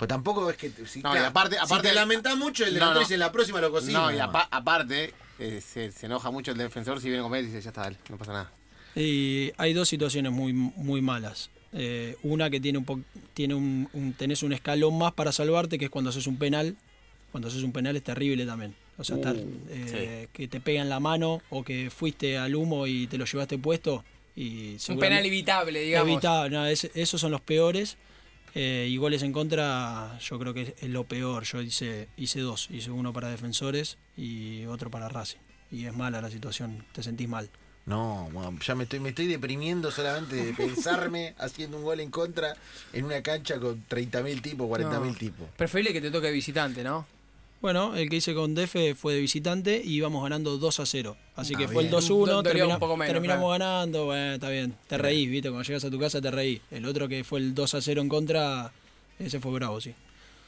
[0.00, 0.70] Pues tampoco es que.
[0.86, 3.00] Si, No, y aparte- si aparte- te lamentás mucho, el No, delantero no.
[3.00, 4.00] dice en la próxima lo cocina.
[4.00, 7.44] No, y apa- aparte, eh, se, se enoja mucho el defensor si viene con él
[7.44, 8.50] y dice, ya está, dale, no pasa nada.
[8.96, 11.50] Y hay dos situaciones muy, muy malas.
[11.74, 13.00] Eh, una que tiene un, po-
[13.34, 16.76] tiene un, un- tenés un escalón más para salvarte, que es cuando haces un penal.
[17.30, 18.74] Cuando haces un penal es terrible también.
[18.96, 19.36] O sea, estar,
[19.68, 23.58] eh, que te pegan la mano o que fuiste al humo y te lo llevaste
[23.58, 24.02] puesto.
[24.34, 26.08] Y Un penal evitable, digamos.
[26.10, 27.98] Evitable, no, es- esos son los peores.
[28.54, 31.44] Eh, y goles en contra, yo creo que es, lo peor.
[31.44, 32.68] Yo hice, hice dos.
[32.70, 35.38] Hice uno para defensores y otro para Racing.
[35.70, 37.48] Y es mala la situación, te sentís mal.
[37.86, 38.28] No,
[38.64, 42.54] ya me estoy, me estoy deprimiendo solamente de pensarme haciendo un gol en contra
[42.92, 45.14] en una cancha con 30.000 tipos, 40.000 No.
[45.14, 45.48] tipos.
[45.56, 47.06] Preferible que te toque visitante, ¿no?
[47.60, 51.16] Bueno, el que hice con Defe fue de visitante y íbamos ganando 2 a 0.
[51.36, 51.90] Así Ah, que fue el bien.
[51.90, 54.74] 2 a 1, Do- dolía termina- un poco menos, terminamos ganando, bueno, está bien.
[54.88, 56.62] Te reís, viste, cuando llegas a tu casa te reís.
[56.70, 58.72] El otro que fue el 2 a 0 en contra,
[59.18, 59.94] ese fue bravo, sí.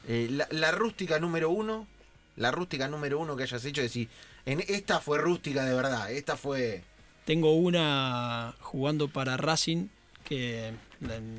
[0.07, 1.87] Eh, la, la rústica número uno,
[2.35, 4.09] la rústica número uno que hayas hecho, decir,
[4.47, 6.83] en esta fue rústica de verdad, esta fue...
[7.25, 9.87] Tengo una jugando para Racing,
[10.25, 10.71] que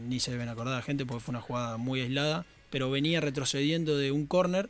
[0.06, 3.96] ni se deben acordar la gente porque fue una jugada muy aislada, pero venía retrocediendo
[3.98, 4.68] de un córner.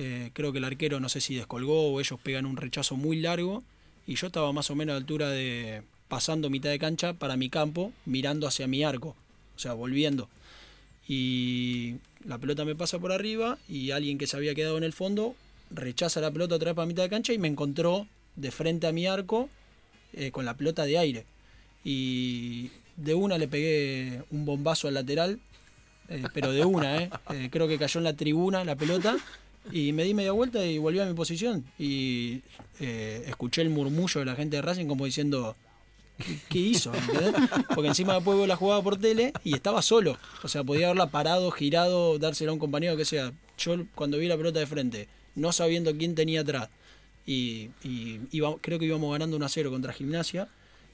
[0.00, 3.16] Eh, creo que el arquero no sé si descolgó o ellos pegan un rechazo muy
[3.16, 3.64] largo.
[4.06, 7.36] Y yo estaba más o menos a la altura de pasando mitad de cancha para
[7.36, 9.16] mi campo, mirando hacia mi arco,
[9.56, 10.28] o sea, volviendo.
[11.08, 14.92] Y la pelota me pasa por arriba y alguien que se había quedado en el
[14.92, 15.34] fondo
[15.70, 18.06] rechaza la pelota otra vez para mitad de cancha y me encontró
[18.36, 19.50] de frente a mi arco
[20.12, 21.26] eh, con la pelota de aire.
[21.82, 25.40] Y de una le pegué un bombazo al lateral,
[26.08, 27.10] eh, pero de una,
[27.50, 29.18] Creo que cayó en la tribuna la pelota
[29.72, 31.64] y me di media vuelta y volví a mi posición.
[31.78, 32.42] Y
[32.80, 35.56] eh, escuché el murmullo de la gente de Racing como diciendo,
[36.48, 36.92] ¿qué, hizo?
[36.94, 37.34] ¿Entendés?
[37.74, 40.18] Porque encima después veo la jugada por tele y estaba solo.
[40.42, 43.32] O sea, podía haberla parado, girado, dársela a un compañero que sea.
[43.58, 46.68] Yo cuando vi la pelota de frente, no sabiendo quién tenía atrás,
[47.26, 48.20] y, y
[48.62, 50.48] creo que íbamos ganando 1 a 0 contra Gimnasia.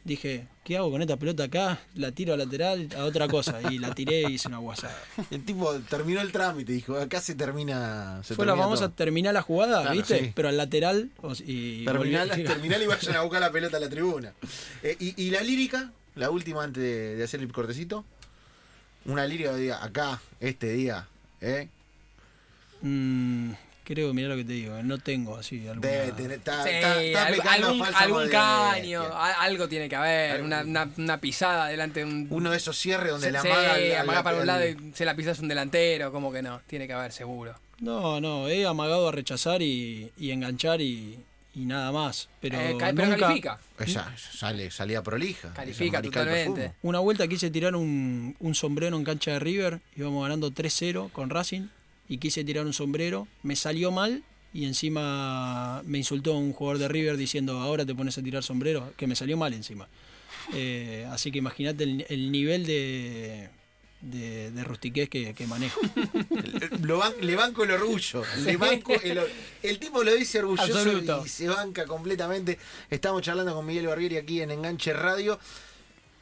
[0.04, 1.80] Dije, ¿qué hago con esta pelota acá?
[1.94, 3.58] La tiro a lateral a otra cosa.
[3.72, 4.94] Y la tiré y hice una guasada.
[5.30, 8.20] El tipo terminó el trámite, dijo, acá se termina...
[8.22, 8.96] Se Fue la termina famosa todo.
[8.96, 10.18] terminar la jugada, Claro, ¿viste?
[10.26, 10.32] sí.
[10.34, 11.10] Pero al lateral.
[11.46, 14.32] y Terminal, volví- terminal y vayan a buscar la pelota a la tribuna.
[14.82, 18.04] Eh, y, y la lírica, la última antes de, de hacer el cortecito.
[19.06, 21.08] Una lírica diga, acá, este día,
[21.40, 21.68] ¿eh?
[22.82, 23.52] Mm,
[23.84, 25.88] creo, mira lo que te digo, no tengo así alguna.
[25.88, 26.40] Debe tener.
[26.44, 27.14] Sí,
[27.48, 32.26] algún, algún caño, a- algo tiene que haber, una, una, una pisada delante de un...
[32.30, 33.72] Uno de esos cierres donde se, la sí, amaga.
[33.74, 36.86] al- amaga para un lado y se la pisas un delantero, como que no, tiene
[36.86, 37.54] que haber seguro.
[37.80, 41.18] No, no, he amagado a rechazar y, y enganchar y,
[41.54, 42.28] y nada más.
[42.40, 43.58] Pero, Eh, ca- pero nunca- califica.
[43.78, 45.52] Esa, sale, salía prolija.
[45.52, 46.72] Califica totalmente.
[46.82, 51.28] Una vuelta quise tirar un, un sombrero en cancha de River, íbamos ganando 3-0 con
[51.30, 51.66] Racing
[52.08, 56.88] y quise tirar un sombrero, me salió mal y encima me insultó un jugador de
[56.88, 59.88] River diciendo ahora te pones a tirar sombrero, que me salió mal encima.
[60.52, 63.48] Eh, así que imagínate el, el nivel de,
[64.02, 65.80] de, de rustiquez que, que manejo.
[66.82, 68.22] Lo ban- le banco el orgullo.
[68.44, 69.20] Le banco el,
[69.62, 71.22] el tipo lo dice orgulloso Absoluto.
[71.24, 72.58] y se banca completamente.
[72.90, 75.38] Estamos charlando con Miguel Barbieri aquí en Enganche Radio.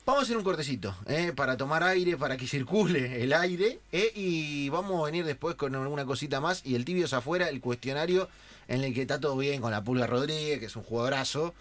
[0.05, 1.33] Vamos a hacer un cortecito ¿eh?
[1.33, 3.79] para tomar aire, para que circule el aire.
[3.93, 4.11] ¿eh?
[4.17, 6.61] Y vamos a venir después con alguna cosita más.
[6.65, 8.29] Y el tibio es afuera, el cuestionario
[8.67, 11.55] en el que está todo bien con la Pulga Rodríguez, que es un jugadorazo.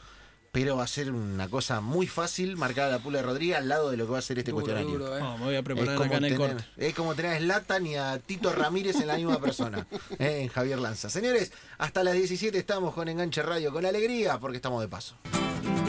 [0.53, 3.89] Pero va a ser una cosa muy fácil marcar a la Pulga Rodríguez al lado
[3.89, 4.99] de lo que va a ser este Duro, cuestionario.
[4.99, 5.21] duro, eh.
[5.21, 6.65] No, me voy a Es preparar como, acá en el tener, corte.
[6.75, 9.87] es como tener a Zlatan y a Tito Ramírez en la misma persona,
[10.19, 11.09] eh, en Javier Lanza.
[11.09, 15.15] Señores, hasta las 17 estamos con Enganche Radio, con alegría, porque estamos de paso.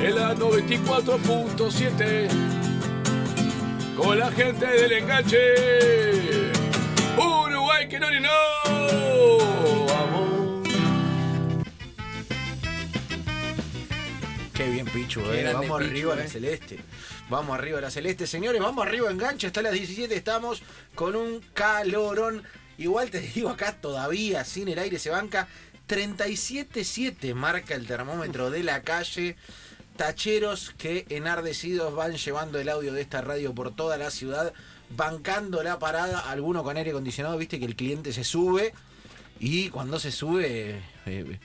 [0.01, 2.29] en la 94.7
[3.97, 6.53] con la gente del enganche.
[7.19, 8.31] Uruguay que no ni no.
[14.63, 15.43] Qué bien, Pichu, eh.
[15.53, 16.29] Vamos Pichu, arriba a la eh.
[16.29, 16.79] celeste.
[17.29, 18.63] Vamos arriba a la celeste, señores.
[18.63, 19.49] Vamos arriba, enganche.
[19.49, 20.63] Hasta las 17 estamos
[20.95, 22.45] con un calorón.
[22.79, 25.49] Igual te digo acá todavía, sin el aire se banca.
[25.89, 29.37] 37.7 marca el termómetro de la calle.
[29.97, 34.53] Tacheros que enardecidos van llevando el audio de esta radio por toda la ciudad,
[34.91, 38.73] bancando la parada, alguno con aire acondicionado, viste que el cliente se sube
[39.41, 41.39] y cuando se sube eh,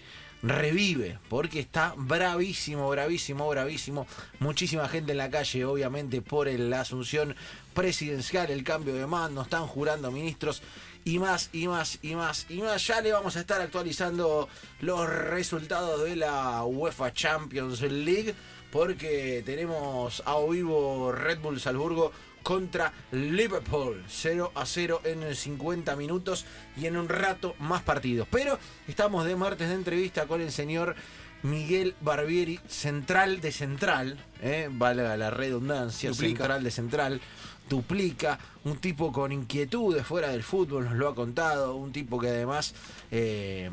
[0.44, 4.08] revive, porque está bravísimo, bravísimo, bravísimo.
[4.40, 7.36] Muchísima gente en la calle, obviamente, por el- la asunción
[7.74, 10.62] presidencial, el cambio de mando, están jurando ministros
[11.06, 12.86] y más, y más, y más, y más.
[12.86, 14.50] Ya le vamos a estar actualizando
[14.82, 18.36] los resultados de la UEFA Champions League,
[18.72, 22.12] porque tenemos a vivo Red Bull Salzburgo
[22.48, 26.46] contra Liverpool 0 a 0 en 50 minutos
[26.78, 28.26] y en un rato más partidos.
[28.32, 28.58] Pero
[28.88, 30.96] estamos de martes de entrevista con el señor
[31.44, 36.38] Miguel Barbieri, central de central, eh, valga la redundancia, Duplica.
[36.38, 37.22] central de central,
[37.68, 42.30] duplica, un tipo con inquietudes fuera del fútbol, nos lo ha contado, un tipo que
[42.30, 42.74] además...
[43.12, 43.70] eh,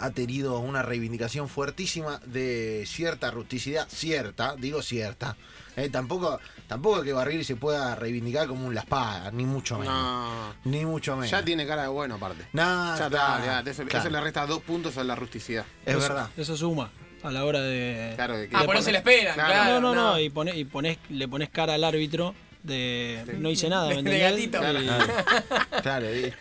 [0.00, 5.36] ha tenido una reivindicación fuertísima de cierta rusticidad, cierta, digo cierta.
[5.76, 6.38] Eh, tampoco,
[6.72, 9.92] tampoco que Barbieri se pueda reivindicar como un La Espada, ni mucho menos.
[9.94, 10.54] No.
[10.64, 11.30] Ni mucho menos.
[11.30, 12.44] Ya tiene cara de bueno, aparte.
[12.54, 13.98] No, Ya está, claro, olvidate, eso, claro.
[13.98, 15.66] eso le resta dos puntos a la rusticidad.
[15.84, 16.30] Es Eso- verdad.
[16.36, 16.90] Eso suma
[17.22, 18.12] a la hora de.
[18.16, 19.52] Claro, de que- Ah, por eso se le esperan, Claro.
[19.52, 19.80] claro.
[19.80, 20.18] no, no, no, no.
[20.20, 23.98] y, pone- y pones, le pones cara al árbitro de no hice nada, ¿me De
[24.00, 24.30] entendés?
[24.30, 24.58] gatito.
[24.58, 26.32] Y- Claro, claro, es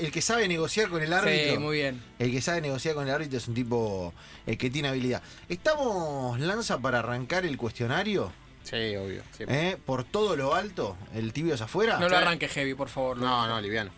[0.00, 1.52] el que sabe negociar con el árbitro.
[1.52, 2.02] Sí, muy bien.
[2.18, 4.14] El que sabe negociar con el árbitro es un tipo
[4.46, 5.22] eh, que tiene habilidad.
[5.48, 8.32] ¿Estamos, Lanza, para arrancar el cuestionario?
[8.62, 9.22] Sí, obvio.
[9.36, 9.70] siempre.
[9.70, 9.76] ¿Eh?
[9.84, 11.98] Por todo lo alto, el tibio es afuera.
[11.98, 13.16] No lo arranque heavy, por favor.
[13.16, 13.90] No, no, liviano.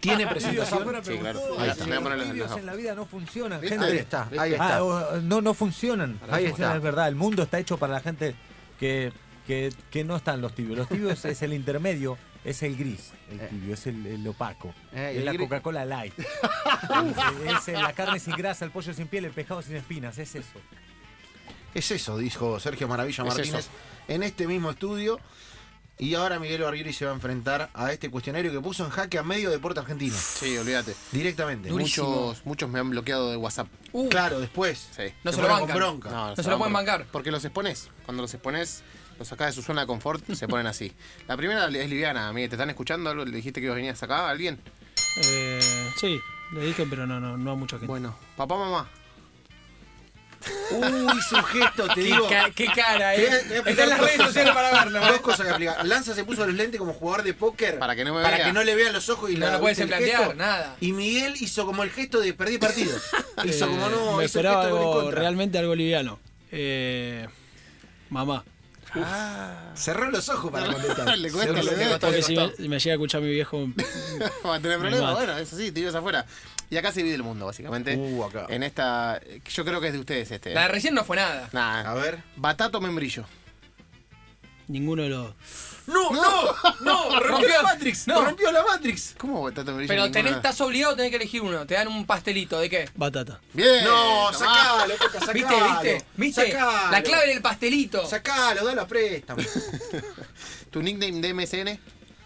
[0.00, 0.80] ¿Tiene Tibios presentación?
[0.80, 1.40] afuera Sí, claro.
[1.58, 3.76] Ahí está, si voy a los tibios en la vida no funcionan, ¿Viste?
[3.78, 3.92] gente.
[3.92, 4.84] Ahí está, ahí Ah, está.
[4.84, 6.18] o- no, no funcionan.
[6.30, 6.76] Ahí funcionan, está.
[6.76, 8.34] Es verdad, el mundo está hecho para la gente
[8.78, 9.12] que,
[9.46, 10.78] que, que no están los tibios.
[10.78, 14.74] Los tibios es el intermedio, es el gris, el tibio, es el, el opaco.
[14.92, 16.14] Eh, y es el la gris- Coca-Cola Light.
[16.18, 20.34] es, es la carne sin grasa, el pollo sin piel, el pescado sin espinas, es
[20.34, 20.60] eso.
[21.74, 23.70] Es eso, dijo Sergio Maravilla Es Martínez eso.
[24.08, 25.18] En este mismo estudio.
[25.96, 29.16] Y ahora Miguel Barbieri se va a enfrentar a este cuestionario que puso en jaque
[29.16, 30.16] a medio deporte argentino.
[30.16, 30.92] Sí, olvídate.
[31.12, 31.68] Directamente.
[31.68, 32.08] Durísimo.
[32.10, 33.68] Muchos, muchos me han bloqueado de WhatsApp.
[33.92, 34.88] Uh, Claro, después.
[34.96, 35.04] Sí.
[35.22, 35.76] No se lo bancan.
[35.76, 36.10] bronca.
[36.10, 37.06] No se lo pueden bancar.
[37.12, 37.90] Porque los expones.
[38.04, 38.82] Cuando los expones,
[39.20, 40.92] los sacás de su zona de confort, se ponen así.
[41.28, 42.48] La primera es liviana, amiga.
[42.48, 43.10] ¿Te están escuchando?
[43.10, 43.24] algo?
[43.24, 44.58] ¿Le dijiste que venías acá a alguien?
[45.24, 45.60] Eh,
[46.00, 46.18] sí,
[46.54, 47.86] le dije, pero no, no, no a mucha gente.
[47.86, 48.90] Bueno, papá, mamá.
[50.70, 51.20] Uy,
[51.52, 52.28] gesto, te Qué, digo.
[52.28, 53.18] ca- qué cara, eh.
[53.18, 55.00] te voy a explicar Está en las dos redes sociales para verlo.
[55.00, 55.20] Dos eh.
[55.22, 55.86] cosas que aplicar.
[55.86, 58.46] Lanza se puso los lentes como jugador de póker Para que no me para vea.
[58.46, 60.34] que no le vean los ojos y No la, lo puedes ¿viste el emplantear, gesto?
[60.42, 60.76] nada.
[60.80, 62.96] Y Miguel hizo como el gesto de perdí partido.
[63.44, 66.18] hizo Eh, como no, me hizo el esperaba algo, realmente algo liviano.
[66.52, 67.26] Eh,
[68.10, 68.44] mamá.
[69.74, 71.18] Cerró los ojos para contestar.
[71.18, 71.86] Le cuesta, Cerró le los cuesta.
[71.88, 72.00] ojos.
[72.00, 73.66] Porque si me, me llega a escuchar mi viejo,
[74.46, 75.14] Va a tener problemas.
[75.14, 76.24] Bueno, eso sí, te ibas afuera.
[76.70, 77.96] Y acá se divide el mundo, básicamente.
[77.96, 78.46] Uh, acá.
[78.48, 79.20] En esta.
[79.52, 80.54] Yo creo que es de ustedes este.
[80.54, 81.48] La de recién no fue nada.
[81.52, 81.90] Nah.
[81.90, 82.22] A ver.
[82.36, 83.24] Batato membrillo.
[84.68, 85.34] ninguno de los.
[85.86, 86.54] ¡No, no!
[86.80, 87.20] ¡No!
[87.20, 88.06] ¡Rompió la Matrix!
[88.08, 88.24] No.
[88.24, 89.14] ¡Rompió la Matrix!
[89.18, 89.88] ¿Cómo batato membrillo?
[89.88, 91.66] Pero Ninguna- tenés, estás obligado a tener que elegir uno.
[91.66, 92.58] Te dan un pastelito.
[92.58, 92.88] ¿De qué?
[92.94, 93.38] Batata.
[93.52, 93.84] Bien.
[93.84, 94.94] No, sacalo.
[95.34, 95.54] ¿Viste?
[95.54, 96.04] ¿Viste?
[96.16, 96.52] ¿Viste?
[96.52, 96.90] Sacalo.
[96.90, 98.06] La clave del pastelito.
[98.06, 99.42] Sacalo, dalo a préstamo.
[100.70, 101.78] ¿Tu nickname de MSN?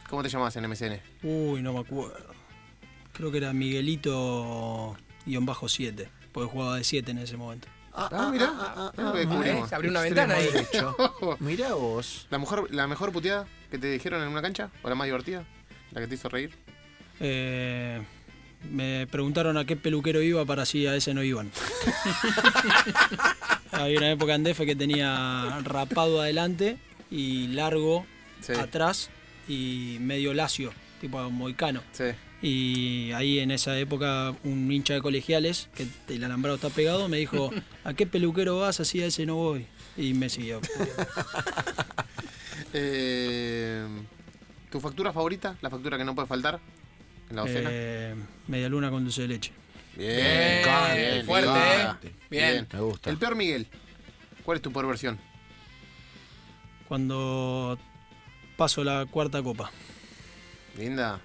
[0.09, 1.01] ¿Cómo te llamas en MSN?
[1.25, 2.38] Uy, no me acuerdo.
[3.19, 6.09] Creo que era Miguelito guion bajo 7.
[6.33, 7.69] Porque jugaba de 7 en ese momento.
[7.93, 8.53] Ah, mira.
[8.53, 9.69] Mirá lo que Eh, descubrimos.
[9.69, 10.49] se abrió una ventana ahí.
[11.41, 12.27] Mirá vos.
[12.31, 14.71] ¿La mejor, ¿La mejor puteada que te dijeron en una cancha?
[14.83, 15.45] ¿O la más divertida?
[15.91, 16.55] ¿La que te hizo reír?
[17.19, 18.01] Eh,
[18.71, 21.51] me preguntaron a qué peluquero iba para si a ese no iban.
[23.73, 26.79] Había una época en DF que tenía rapado adelante
[27.11, 28.07] y largo
[28.41, 28.53] Sí.
[28.53, 29.11] atrás
[29.49, 31.83] y medio lacio, tipo moicano.
[31.93, 32.05] Sí.
[32.41, 37.17] Y ahí en esa época un hincha de colegiales, que el alambrado está pegado, me
[37.17, 37.51] dijo,
[37.85, 38.79] ¿a qué peluquero vas?
[38.81, 39.67] Así a ese no voy.
[39.97, 40.61] Y me siguió.
[42.75, 43.87] Eh,
[44.71, 45.57] ¿Tu factura favorita?
[45.63, 46.61] ¿La factura que no puede faltar?
[47.31, 47.69] En la docena.
[47.73, 48.15] Eh,
[48.47, 49.53] media luna con dulce de leche.
[49.97, 50.63] bien,
[50.95, 51.51] Bien, fuerte.
[51.51, 52.13] ¿eh?
[52.29, 52.69] Bien.
[52.71, 53.09] Me gusta.
[53.09, 53.67] El peor Miguel.
[54.45, 55.19] ¿Cuál es tu peor versión?
[56.87, 57.79] Cuando
[58.59, 59.71] paso la cuarta copa.
[60.77, 61.21] Linda.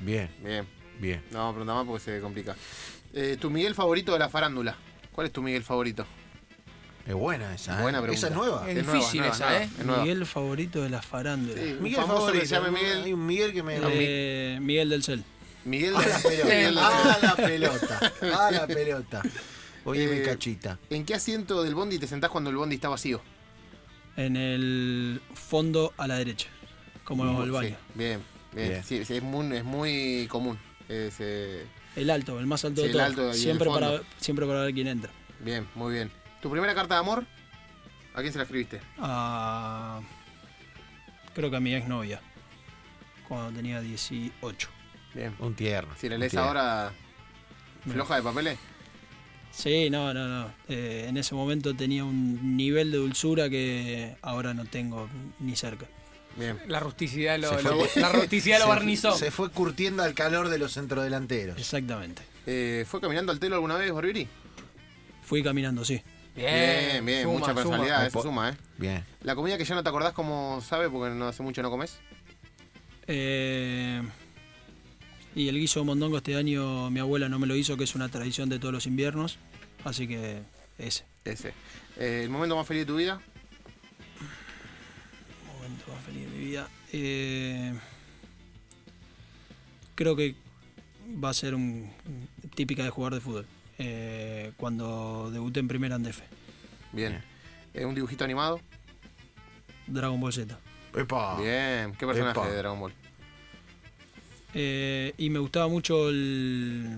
[0.00, 0.66] Bien, Bien.
[1.00, 1.22] bien.
[1.30, 2.54] No, pregunta más porque se complica.
[3.12, 4.76] Eh, ¿Tu Miguel favorito de la farándula?
[5.12, 6.06] ¿Cuál es tu Miguel favorito?
[7.06, 7.82] Es buena esa, ¿eh?
[7.82, 8.18] Buena pregunta.
[8.18, 8.70] Esa es nueva.
[8.70, 9.68] Es Es difícil nueva, esa, nueva, ¿eh?
[9.78, 10.02] es nueva.
[10.02, 11.60] Miguel favorito de la farándula.
[11.62, 12.40] Sí, Miguel famoso favorito.
[12.42, 13.02] que se llame Miguel.
[13.04, 13.78] Hay un Miguel que me...
[13.82, 15.24] Eh, Miguel del Cel.
[15.64, 16.44] Miguel A de la pelota.
[16.44, 18.12] Miguel de- A la pelota.
[18.46, 19.22] A la pelota.
[19.84, 20.78] Oye, Eh, mi cachita.
[20.90, 23.22] ¿En qué asiento del bondi te sentás cuando el bondi está vacío?
[24.16, 26.48] En el fondo a la derecha.
[27.04, 27.68] Como el baño.
[27.70, 28.20] Sí, bien,
[28.84, 30.58] Sí, sí, es, muy, es muy común.
[30.88, 33.08] Es, eh, El alto, el más alto Sí, de el todos.
[33.08, 35.10] alto siempre, para, siempre para ver quién entra.
[35.40, 36.10] bien, muy bien.
[36.40, 37.26] ¿Tu primera carta de amor?
[38.14, 38.80] ¿A quién se la escribiste?
[38.98, 40.00] Ah,
[41.34, 42.20] creo que a mi exnovia.
[43.28, 44.68] Cuando tenía 18.
[45.14, 45.34] Bien.
[45.38, 45.92] Un tierno.
[45.98, 46.48] Si la lees tierno.
[46.48, 46.92] ahora,
[47.90, 48.58] floja de papeles.
[49.50, 50.50] Sí, no, no, no.
[50.68, 55.08] Eh, en ese momento tenía un nivel de dulzura que ahora no tengo
[55.40, 55.86] ni cerca.
[56.38, 56.58] Bien.
[56.68, 59.12] La rusticidad lo, Se lo- fue- la rusticidad lo se- barnizó.
[59.16, 61.58] Se fue curtiendo al calor de los centrodelanteros.
[61.58, 62.22] Exactamente.
[62.46, 64.28] Eh, ¿Fue caminando al telo alguna vez, Barbieri?
[65.22, 66.00] Fui caminando, sí.
[66.36, 67.54] Bien, bien, suma, mucha suma.
[67.56, 68.56] personalidad, eso Po- suma, ¿eh?
[68.78, 69.04] Bien.
[69.22, 71.98] La comida que ya no te acordás cómo sabe porque no hace mucho no comes.
[73.08, 74.02] Eh,
[75.34, 77.94] y el guiso de mondongo este año mi abuela no me lo hizo, que es
[77.94, 79.38] una tradición de todos los inviernos.
[79.84, 80.42] Así que
[80.78, 81.04] ese.
[81.24, 81.52] Ese.
[81.98, 83.20] Eh, ¿El momento más feliz de tu vida?
[85.98, 86.68] Más feliz de mi vida.
[86.92, 87.74] Eh,
[89.96, 90.36] creo que
[91.22, 91.90] va a ser un,
[92.54, 93.46] típica de jugar de fútbol.
[93.78, 96.22] Eh, cuando debuté en primera Andefe.
[96.92, 97.20] Bien.
[97.74, 98.60] Eh, ¿Un dibujito animado?
[99.88, 100.56] Dragon Ball Z.
[100.94, 101.36] Epa.
[101.40, 101.92] Bien.
[101.98, 102.48] ¿Qué personaje Epa.
[102.48, 102.92] de Dragon Ball?
[104.54, 106.96] Eh, y me gustaba mucho el.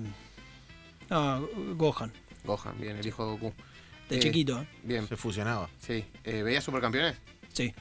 [1.08, 1.40] Ah,
[1.74, 2.12] Gohan,
[2.44, 3.52] Gohan, bien, el hijo de Goku.
[4.10, 4.68] de Eh, chiquito, ¿eh?
[4.84, 5.68] Bien, Se fusionaba.
[5.78, 6.04] sí.
[6.22, 7.16] Eh, ¿Veías Supercampeones?
[7.52, 7.74] Sí,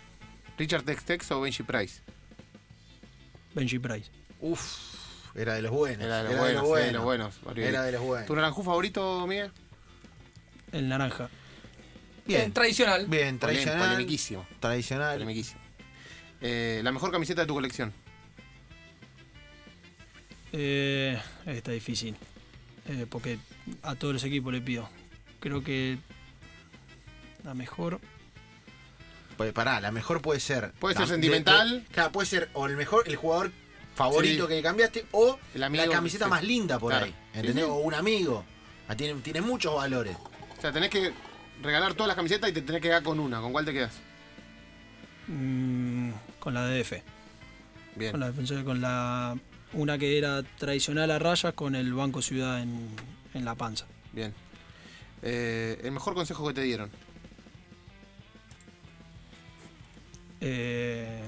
[0.59, 2.01] ¿Richard Tex Tex o Benji Price?
[3.55, 4.11] Benji Price.
[4.41, 4.99] Uf.
[5.33, 6.05] Era de los buenos.
[6.05, 7.41] Era de los buenos, sí, de los buenos.
[7.41, 7.69] Barbieri.
[7.69, 8.29] Era de los ¿Tu buenos.
[8.29, 9.51] naranjú favorito, Miguel?
[10.73, 11.29] El naranja.
[12.25, 12.51] Bien.
[12.51, 13.05] Tradicional.
[13.07, 13.89] Bien, tradicional.
[13.89, 14.45] Polemiquísimo.
[14.59, 15.13] Tradicional.
[15.13, 15.61] Polemiquísimo.
[16.41, 17.93] Eh, ¿La mejor camiseta de tu colección?
[20.51, 22.15] Eh, está difícil.
[22.87, 23.39] Eh, porque
[23.83, 24.89] a todos los equipos le pido.
[25.39, 25.97] Creo que
[27.45, 28.01] la mejor.
[29.39, 30.73] Pues pará, la mejor puede ser.
[30.81, 31.79] Puede ser sentimental.
[31.83, 33.51] de- claro, puede ser o el mejor, el jugador
[33.95, 34.53] favorito Sí.
[34.55, 36.29] que cambiaste, o El amigo, la camiseta sí.
[36.29, 37.05] más linda por Claro.
[37.05, 37.15] ahí.
[37.33, 37.55] ¿Entendés?
[37.55, 37.65] Sí, sí.
[37.65, 38.43] O un amigo.
[38.89, 40.17] Ah, Tiene, tiene muchos valores.
[40.57, 41.13] O sea, tenés que
[41.63, 43.39] regalar todas las camisetas y te tenés que quedar con una.
[43.39, 43.93] ¿Con cuál te quedas?
[45.27, 46.09] mm,
[46.39, 47.01] con la DF.
[47.95, 48.11] Bien.
[48.11, 49.37] Con la defensora, con la.
[49.71, 52.89] Una que era tradicional a rayas con el Banco Ciudad en,
[53.33, 53.85] en la panza.
[54.11, 54.33] Bien.
[55.21, 56.89] Eh, el mejor consejo que te dieron.
[60.41, 61.21] Eh,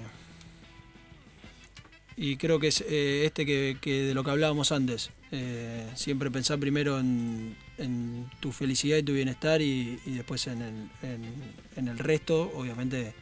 [2.18, 5.12] y creo que es eh, este que, que de lo que hablábamos antes.
[5.32, 10.62] Eh, siempre pensar primero en, en tu felicidad y tu bienestar y, y después en
[10.62, 13.14] el, en- en el resto, obviamente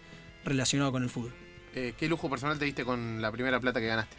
[0.43, 1.33] relacionado con el fútbol.
[1.75, 4.17] Eh, ¿Qué lujo personal te diste con la primera plata que ganaste?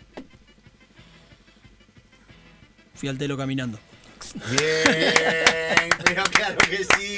[2.94, 3.78] Fui al telo caminando.
[4.50, 7.16] Bien, pero claro que sí.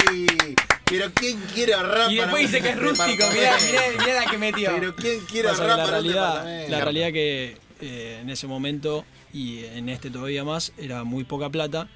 [0.93, 2.11] Pero ¿quién quiere a rap?
[2.11, 4.70] Y después dice que es este rústico, mirá, mirá, mirá la que metió.
[4.74, 5.61] Pero ¿quién quiere a rap?
[5.66, 10.72] La este realidad, la realidad que eh, en ese momento y en este todavía más
[10.76, 11.88] era muy poca plata.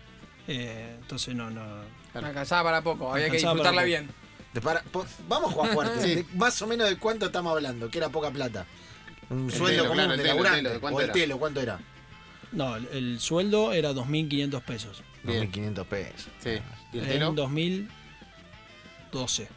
[0.48, 1.62] Eh, entonces no, no.
[2.12, 2.28] Claro.
[2.28, 4.08] Alcanzaba para poco, había que disfrutarla bien.
[5.28, 6.24] Vamos a fuerte.
[6.34, 8.64] más o menos de cuánto estamos hablando, que era poca plata.
[9.28, 11.80] Un sueldo telo, común claro, el de telo, ¿cuánto el telo, ¿cuánto era?
[12.52, 15.02] No, el, el sueldo era 2.500 pesos.
[15.26, 16.28] 2.500 pesos.
[16.38, 16.50] Sí.
[16.92, 17.08] ¿Y el ah.
[17.08, 17.28] telo?
[17.28, 17.90] En 2000
[19.16, 19.48] 12.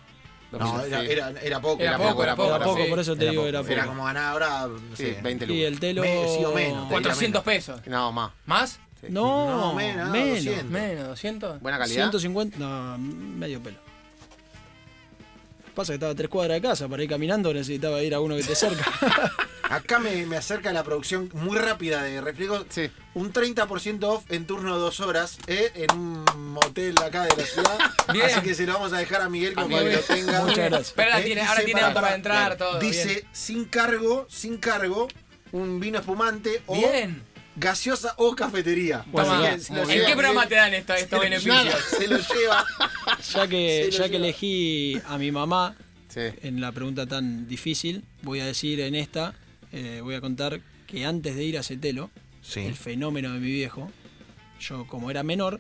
[0.52, 2.90] No, era, era, era, poco, era, poco, era poco, era poco, sí.
[2.90, 3.48] por eso te digo, poco.
[3.48, 3.72] era poco.
[3.72, 5.60] Era como ganar ahora, no sí, sé, 20 lucas.
[5.60, 6.02] Y el telo.
[6.02, 7.82] Me, sí, o menos, 400 pesos.
[7.86, 8.32] No, más.
[8.48, 8.80] ¿Más?
[9.00, 9.08] Sí.
[9.10, 10.66] No, no, menos, menos, 200.
[10.66, 11.62] menos, 200.
[11.62, 12.10] Buena calidad.
[12.10, 13.78] 150, no, medio pelo.
[15.76, 18.36] Pasa que estaba a tres cuadras de casa, para ir caminando necesitaba ir a uno
[18.36, 18.86] que te cerca.
[19.70, 22.66] Acá me, me acerca la producción muy rápida de refriegos.
[22.70, 22.90] Sí.
[23.14, 27.44] Un 30% off en turno de dos horas eh, en un motel acá de la
[27.46, 27.78] ciudad.
[28.14, 28.26] Bien.
[28.26, 30.42] Así que se lo vamos a dejar a Miguel como para que lo tenga.
[30.42, 30.94] Muchas gracias.
[30.96, 32.80] Pero ahora Eh, tiene, ahora tiene para- entrar, todo.
[32.80, 33.28] Dice bien.
[33.32, 35.08] sin cargo, sin cargo,
[35.52, 37.22] un vino espumante o Bien.
[37.56, 39.04] gaseosa o cafetería.
[39.08, 39.50] Bueno, Toma.
[39.52, 41.84] ¿En lleva qué programa te dan esto- estos se lo- beneficios?
[41.98, 42.66] Se lo lleva.
[43.34, 45.76] ya que, ya que elegí a mi mamá
[46.08, 46.22] Sí.
[46.42, 49.36] en la pregunta tan difícil, voy a decir en esta,
[49.72, 52.10] eh, voy a contar que antes de ir a Cetelo,
[52.42, 52.62] Sí.
[52.62, 53.92] el fenómeno de mi viejo,
[54.60, 55.60] yo como era menor,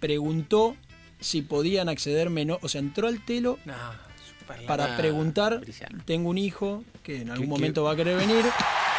[0.00, 0.76] preguntó
[1.20, 3.74] si podían acceder menor, o sea, entró al telo No,
[4.66, 6.02] para preguntar, brillante.
[6.04, 7.50] tengo un hijo que en algún qué?
[7.50, 8.44] momento va a querer venir,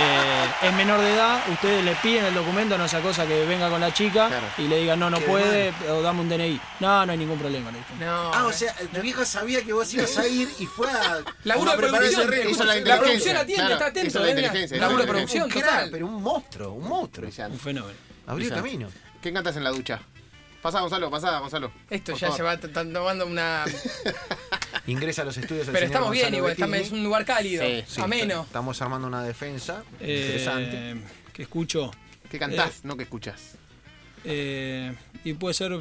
[0.00, 3.68] eh, es menor de edad, ustedes le piden el documento, no sea cosa que venga
[3.68, 4.46] con la chica Claro.
[4.58, 6.60] y le digan no, no Qué puede, o dame un DNI.
[6.80, 7.70] No, no hay ningún problema.
[7.70, 7.94] le dije.
[8.00, 8.30] No.
[8.34, 11.20] Ah, o sea, tu viejo sabía que vos ibas a ir y fue a.
[11.44, 12.30] Laburo de producción.
[12.50, 14.08] Hizo la La producción atiende, Claro, está atento.
[14.08, 15.88] hizo la inteligencia, hizo Laburo la de producción, Un crack, total.
[15.90, 17.26] pero un monstruo, un monstruo.
[17.28, 17.52] Brillante.
[17.54, 17.98] Un fenómeno.
[18.26, 18.88] Abrió camino.
[19.22, 20.00] ¿Qué cantas en la ducha?
[20.62, 21.70] Pasá, Gonzalo, pasá, Gonzalo.
[21.88, 22.36] Esto Por ya favor.
[22.36, 23.64] se va tomando una.
[24.88, 25.66] Ingresa a los estudios.
[25.68, 28.42] el Pero señor estamos bien igual, estamos- es un lugar cálido, Sí, Sí, ameno.
[28.42, 30.96] Estamos armando una defensa Eh, interesante.
[31.32, 31.90] que escucho.
[32.30, 32.84] ¿Qué cantás?
[32.84, 33.56] No que escuchás.
[34.24, 35.72] eh, y puede ser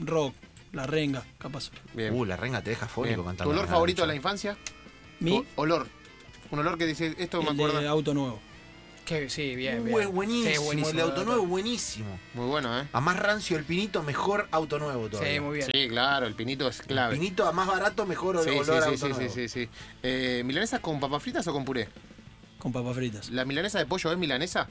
[0.00, 0.34] rock,
[0.72, 1.70] la renga, capaz.
[1.94, 2.12] Bien.
[2.12, 3.50] Uh, la renga te deja fónico ¿Tu cantando.
[3.52, 4.56] olor la favorito de la infancia?
[5.20, 5.86] Mi, Tu olor.
[6.50, 8.40] Un olor que dice, esto me el de auto nuevo.
[9.06, 10.00] Que, sí, bien, bien.
[10.00, 11.26] es buenísimo, Sí, buenísimo, el auto doctor.
[11.26, 12.18] nuevo, buenísimo.
[12.34, 12.88] Muy bueno, ¿eh?
[12.92, 15.32] A más rancio el pinito, mejor auto nuevo todavía.
[15.34, 15.70] Sí, muy bien.
[15.72, 17.14] Sí, claro, el pinito es clave.
[17.14, 19.32] Pinito a más barato, mejor Sí, olor sí, a auto sí, sí, nuevo.
[19.34, 19.68] sí, sí.
[20.02, 21.88] Eh, ¿Milanesa con papas fritas o con puré?
[22.58, 23.30] Con papas fritas.
[23.30, 24.66] ¿La milanesa de pollo es milanesa?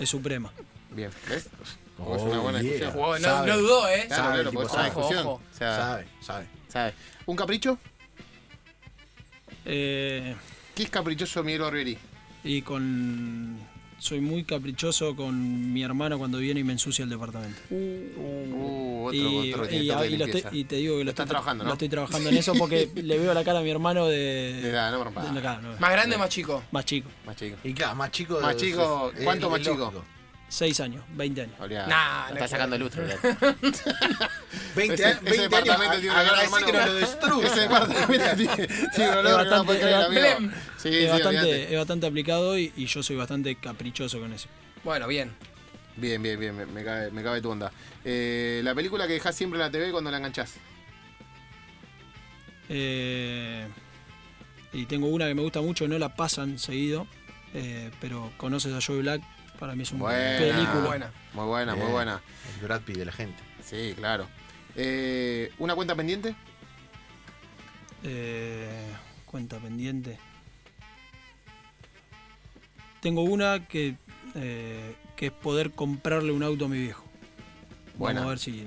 [0.00, 0.52] Es suprema.
[0.90, 1.48] Bien, ¿ves?
[1.98, 2.72] Oh, es una buena yeah.
[2.72, 3.22] discusión.
[3.46, 4.04] No, dudó, ¿eh?
[4.08, 4.94] Claro, Sabe, claro, tipo, porque es una sabe.
[4.96, 5.26] discusión.
[5.26, 6.46] Ojo, O sea, Sabe, sabe.
[6.68, 6.94] sabe.
[7.26, 7.78] ¿Un capricho?
[9.64, 10.34] Eh,
[10.74, 11.98] ¿Qué es caprichoso Miguel Barbieri?
[12.48, 13.56] Y con.
[14.00, 17.58] Soy muy caprichoso con mi hermano cuando viene y me ensucia el departamento.
[17.68, 21.68] Uh, otro, y, otro y- lo estoy- te digo que lo, estoy, trabajando, ¿no?
[21.68, 24.60] lo estoy trabajando en eso porque le veo la cara a mi hermano de.
[24.62, 26.62] De la- no de- no, ¿Más grande o más chico?
[26.70, 27.08] más chico.
[27.26, 27.56] Más chico.
[27.64, 28.40] Y claro, más chico.
[28.40, 30.04] Más chico, ¿cuánto más chico?
[30.48, 30.58] Lógico.
[30.58, 31.54] 6 años, 20 años.
[31.60, 33.02] Olvidá, Nah, está es sacando el lustro.
[33.04, 33.20] 20,
[34.94, 36.66] Ese- años- ese 20 departamento años, tiene agradecé hermano.
[36.66, 37.46] que no lo destruya.
[37.46, 38.06] Ese departamento
[38.94, 40.20] tiene, un olor que no bastante- puede creer, es amigo.
[40.20, 40.52] Blem.
[40.78, 44.48] Sí, es, sí, bastante, es bastante aplicado y, y yo soy bastante caprichoso con eso.
[44.84, 45.32] Bueno, bien.
[45.96, 47.72] Bien, bien, bien, me, me cabe, me cabe tu onda.
[48.04, 50.54] Eh, la película que dejás siempre en la TV cuando la enganchás.
[52.68, 53.66] Eh,
[54.72, 57.06] y tengo una que me gusta mucho, no la pasan seguido,
[57.54, 59.22] eh, pero conoces a Joey Black,
[59.58, 60.38] para mí es un Buena.
[60.38, 60.80] película.
[60.86, 61.12] Buena.
[61.34, 62.20] Muy buena, muy buena.
[62.60, 63.42] El Brad Pitt de la gente.
[63.62, 64.26] Sí, claro.
[64.76, 66.34] Eh, ¿Una cuenta pendiente?
[68.04, 68.86] Eh,
[69.26, 70.18] cuenta pendiente.
[73.00, 73.96] Tengo una que
[74.34, 77.04] eh, que es poder comprarle un auto a mi viejo.
[77.96, 78.20] Buena.
[78.20, 78.64] Vamos a ver si,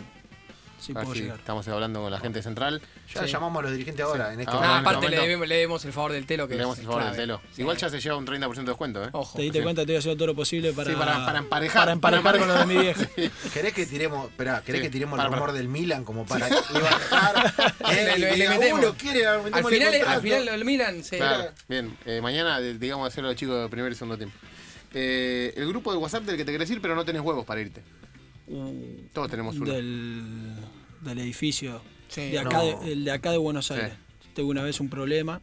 [0.79, 1.39] si A ver puedo si llegar.
[1.39, 2.81] estamos hablando con la gente central.
[3.13, 3.31] Ya Sí.
[3.33, 4.75] llamamos a los dirigentes ahora, en este Ah, momento.
[4.89, 7.15] aparte le debemos, le debemos el favor del telo que Le es el favor del
[7.15, 7.41] telo.
[7.53, 7.61] Sí.
[7.61, 9.09] Igual ya se lleva un 30% de descuento, ¿eh?
[9.11, 9.35] Ojo.
[9.35, 9.63] Te diste Sí.
[9.63, 11.81] cuenta, estoy haciendo todo lo posible para, Sí, para- para emparejar.
[11.81, 13.01] para emparejar Para con lo de mi vieja.
[13.53, 15.57] ¿Querés que tiremos, esperá, ¿querés Sí, que tiremos para, el rumor para.
[15.57, 17.53] del Milan como para levantar?
[17.89, 18.73] Le- eh, le- que le.
[18.73, 19.63] "Uh, lo quiere, Al final, al
[19.99, 20.21] contrato".
[20.21, 21.17] final el Milan se.
[21.17, 21.97] Claro, bien.
[22.05, 24.35] Eh, mañana, de- digamos, hacerlo a los chicos de primer y segundo tiempo.
[24.93, 27.59] Eh, el grupo de WhatsApp del que te querés ir, pero no tenés huevos para
[27.61, 27.81] irte.
[29.13, 29.71] Todos tenemos uno.
[29.71, 30.55] del,
[31.01, 31.81] del edificio
[32.11, 32.29] Sí.
[32.29, 32.81] de, acá No.
[32.83, 33.73] de, el de acá de Buenos Sí.
[33.73, 33.93] Aires.
[34.35, 35.41] Tuve una vez un problema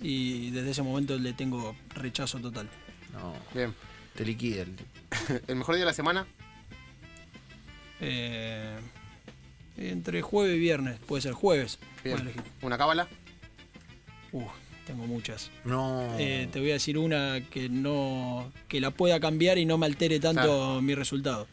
[0.00, 2.68] y desde ese momento le tengo rechazo total.
[3.12, 3.74] No, Bien.
[4.14, 4.74] te liquida el
[5.48, 6.26] El mejor día de la semana,
[8.00, 8.76] Eh,
[9.76, 11.78] entre jueves y viernes, puede ser jueves.
[12.02, 12.32] bien.
[12.62, 13.08] Una cábala,
[14.32, 14.42] Uh,
[14.84, 15.50] tengo muchas.
[15.64, 16.16] No.
[16.18, 19.86] Eh, te voy a decir una que no que la pueda cambiar y no me
[19.86, 20.82] altere tanto Claro.
[20.82, 21.46] mi resultado.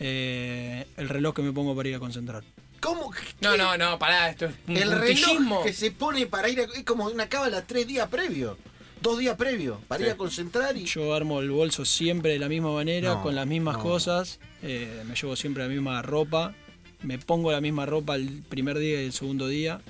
[0.00, 2.42] Eh, el reloj que me pongo para ir a concentrar.
[2.80, 3.12] ¿Cómo?
[3.40, 6.64] No, no, no, pará, esto es un El reloj que se pone para ir a,
[6.64, 8.56] es como una cábala tres días previo.
[9.02, 9.80] Dos días previo.
[9.88, 10.04] Para Sí.
[10.06, 10.84] ir a concentrar y.
[10.84, 13.82] Yo armo el bolso siempre de la misma manera, No, con las mismas no.
[13.82, 14.38] cosas.
[14.62, 16.54] eh, me llevo siempre la misma ropa.
[17.02, 19.80] Me pongo la misma ropa el primer día y el segundo día.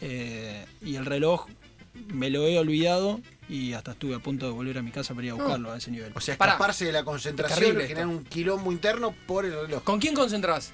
[0.00, 1.46] eh, y el reloj
[2.08, 5.26] me lo he olvidado y hasta estuve a punto de volver a mi casa para
[5.26, 6.12] ir a buscarlo a ese nivel.
[6.14, 6.52] O sea, Pará.
[6.52, 9.82] escaparse de la concentración, generar un quilombo interno por el reloj.
[9.84, 10.72] ¿Con quién concentrás?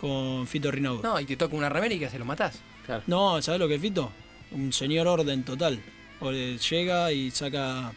[0.00, 1.02] Con Fito Rinaudo.
[1.02, 2.60] No, No, y te toca una remera y que se lo matás.
[2.84, 3.42] claro.
[3.42, 4.10] ¿sabes lo que es Fito?
[4.52, 5.80] Un señor orden total.
[6.20, 7.92] O le llega y saca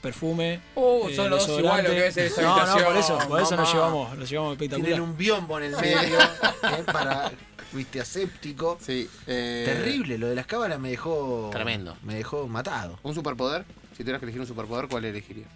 [0.00, 0.60] perfume.
[0.74, 3.18] Uh, eh, son los dos iguales lo que es esa No, no, habitación, por eso,
[3.28, 4.86] por eso nos llevamos, nos llevamos espectacular.
[4.90, 6.18] Tienen un biombo en el medio
[6.62, 7.32] eh, para,
[7.72, 8.78] viste, aséptico.
[8.80, 9.08] Sí.
[9.26, 11.48] eh, Terrible, lo de las cábalas me dejó.
[11.52, 11.96] Tremendo.
[12.02, 12.98] Me dejó matado.
[13.02, 13.64] Un superpoder.
[13.92, 15.48] Si tuvieras que elegir un superpoder, ¿cuál elegirías?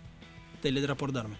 [0.62, 1.36] Teletransportarme.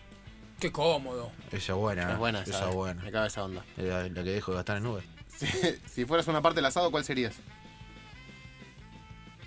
[0.61, 1.31] Qué cómodo.
[1.53, 2.03] Esa es buena.
[2.03, 2.65] Es eh, buena Esa esa.
[2.69, 2.77] es eh.
[2.77, 3.03] buena.
[3.03, 3.65] Me cabe esa onda.
[3.77, 5.05] La, la que dejo de gastar en nubes.
[5.29, 5.47] Si,
[5.95, 7.35] si fueras una parte del asado, ¿cuál serías?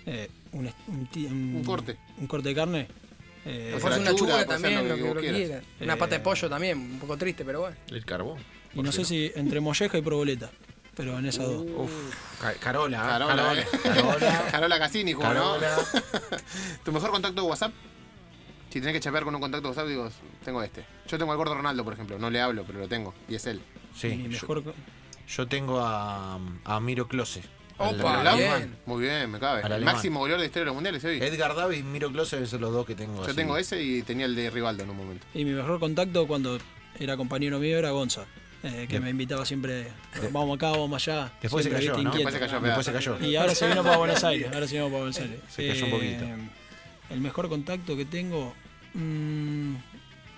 [0.06, 1.96] Eh, un, est- un ti- un- Un corte.
[2.18, 2.88] Un corte de carne.
[3.44, 5.36] Eh, ser una ser también, lo lo que quieras.
[5.36, 5.64] quieras.
[5.80, 7.76] Una Eh, pata de pollo también, un poco triste, pero bueno.
[7.88, 8.38] El carbón.
[8.74, 10.50] y no sé si entre molleja y proboleta.
[10.94, 11.64] Pero en esas dos.
[12.60, 13.00] Carola, ¿eh?
[13.08, 13.60] Carola, Carola.
[13.60, 13.66] eh.
[13.82, 14.44] Carola.
[14.50, 15.58] Carola Cassini, jugó, ¿no?
[15.58, 15.76] Carola.
[16.84, 17.72] ¿Tu mejor contacto de WhatsApp?
[18.72, 20.08] Si tenés que chapear con un contacto de WhatsApp, digo,
[20.42, 20.82] tengo este.
[21.06, 22.18] Yo tengo al gordo Ronaldo, por ejemplo.
[22.18, 23.12] No le hablo, pero lo tengo.
[23.28, 23.60] Y es él.
[23.94, 24.62] Sí, Mi mejor
[25.28, 27.42] yo tengo a, a Miro Close.
[27.76, 28.76] Opa, al bien.
[28.86, 29.62] Muy bien, me cabe.
[29.74, 31.18] El máximo goleador de la historia de los mundiales hoy.
[31.18, 33.16] Edgar Davis y Miro Close ser los dos que tengo.
[33.16, 33.36] Yo así.
[33.36, 35.26] tengo ese y tenía el de Rivaldo en un momento.
[35.34, 36.58] Y mi mejor contacto cuando
[36.98, 38.24] era compañero mío era Gonza.
[38.62, 39.04] eh, que Bien.
[39.04, 39.88] me invitaba siempre,
[40.30, 41.32] vamos acá, vamos allá.
[41.42, 42.10] Después se cayó, ¿no?
[42.10, 43.18] Después se cayó, Después se cayó.
[43.20, 44.50] Y ahora se vino para Buenos Aires.
[44.52, 45.40] Ahora se vino para Buenos Aires.
[45.50, 46.24] Se cayó un poquito.
[47.10, 48.54] El mejor contacto que tengo.
[48.94, 49.74] Mm,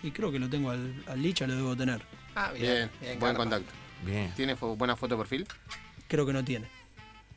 [0.03, 2.03] y creo que lo tengo al, al Licha, lo debo tener.
[2.35, 3.19] Ah, Bien, bien.
[3.19, 3.37] buen carpa.
[3.37, 3.73] contacto.
[4.05, 4.33] Bien.
[4.37, 5.47] ¿Tiene fo- buena foto de perfil?
[6.09, 6.67] Creo que no tiene.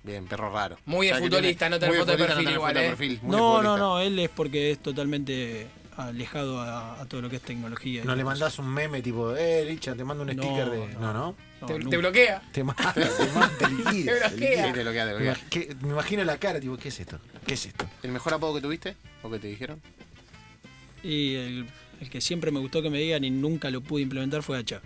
[0.04, 0.78] Bien, perro raro.
[0.86, 2.88] Muy de O sea futbolista, tiene- no tener muy foto de perfil igual, ¿eh?
[2.90, 4.00] perfil, No, no, no.
[4.00, 8.04] Él es porque es totalmente alejado a, a todo lo que es tecnología.
[8.06, 10.88] No le mandás un meme tipo, eh, Licha, te mando un No, sticker de.
[10.94, 11.00] no.
[11.00, 11.36] No, no.
[11.60, 12.42] No, Te, bloquea.
[12.52, 14.30] Te mata, te mata, te liquida,
[15.50, 17.20] Te me imagino la cara, tipo, ¿qué es esto?
[17.48, 17.88] ¿Qué es esto?
[18.04, 18.96] ¿El mejor apodo que tuviste?
[19.24, 19.82] ¿O que te dijeron?
[21.04, 21.66] Y el,
[22.02, 24.82] el que siempre me gustó que me digan y nunca lo pude implementar fue Hacha.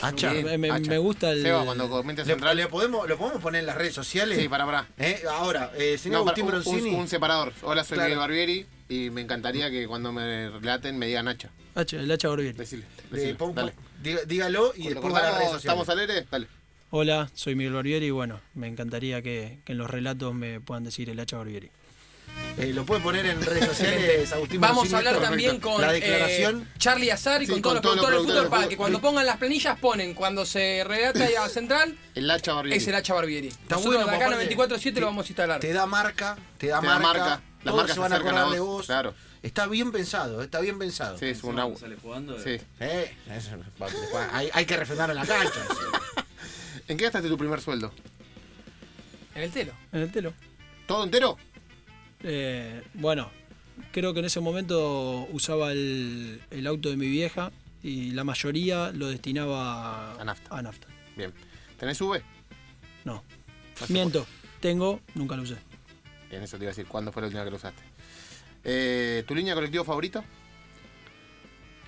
[0.00, 0.32] Hacha.
[0.32, 0.90] Me, me- Hacha.
[0.90, 1.42] me gusta el.
[1.42, 2.56] Seba, cuando comentes ¿Le, central.
[2.56, 4.38] le podemos, ¿Lo podemos poner en las redes sociales?
[4.38, 4.88] Sí, para, para.
[4.98, 6.94] Eh, Ahora, eh, señor No, para- Agustín un, Broncini.
[6.94, 7.52] un- un separador.
[7.62, 8.08] Hola, soy Claro.
[8.08, 11.50] Miguel Barbieri y me encantaría que cuando me relaten me digan Hacha.
[11.74, 12.56] Hacha, el Hacha Barbieri.
[12.58, 13.72] Decile, decile, pon- dale.
[14.02, 15.64] diga- dígalo y ¿Lo después va a las redes sociales.
[15.64, 16.26] ¿Estamos al aire?
[16.30, 16.46] Dale.
[16.90, 20.84] Hola, soy Miguel Barbieri y bueno, me encantaría que, que en los relatos me puedan
[20.84, 21.70] decir el Hacha Barbieri.
[22.56, 25.94] Eh, lo puede poner en redes sociales, Agustín Vamos a hablar también con La eh,
[26.00, 26.68] declaración.
[26.78, 29.26] Charlie Azar y Sí, con, con todos los productores del fútbol para que cuando pongan
[29.26, 32.78] las planillas ponen cuando se redacta a Central El Hacha Barbieri.
[32.78, 33.48] es el Hacha Barbieri.
[33.48, 35.60] Está Nosotros bueno, de acá en aparte, 24-7 te- lo vamos a instalar.
[35.60, 37.18] Te da marca, te da Te da marca.
[37.18, 37.24] marca.
[37.64, 39.14] Las todos marcas se van a acordar de vos, claro.
[39.42, 41.18] Está bien pensado, está bien pensado.
[41.18, 41.76] Sí, es un agua.
[41.78, 42.38] sale jugando.
[42.38, 42.56] Sí.
[42.80, 43.50] Eh, eso,
[44.32, 45.60] hay, hay que refrendar en la cancha.
[46.88, 47.92] ¿En qué gastaste tu primer sueldo?
[49.34, 49.72] En el telo.
[49.92, 50.32] En el telo.
[50.86, 51.36] ¿Todo entero?
[52.24, 53.30] Eh, bueno,
[53.92, 57.52] creo que en ese momento usaba el, el auto de mi vieja
[57.82, 60.56] y la mayoría lo destinaba A nafta.
[60.56, 60.88] A nafta.
[61.16, 61.32] Bien.
[61.78, 62.22] ¿Tenés V?
[63.04, 63.22] No.
[63.88, 64.26] Miento.
[64.60, 65.56] Tengo, nunca lo usé.
[66.30, 66.86] Bien, eso te iba a decir.
[66.86, 67.82] ¿Cuándo fue la última que lo usaste?
[68.64, 70.24] Eh, ¿Tu línea colectivo favorito?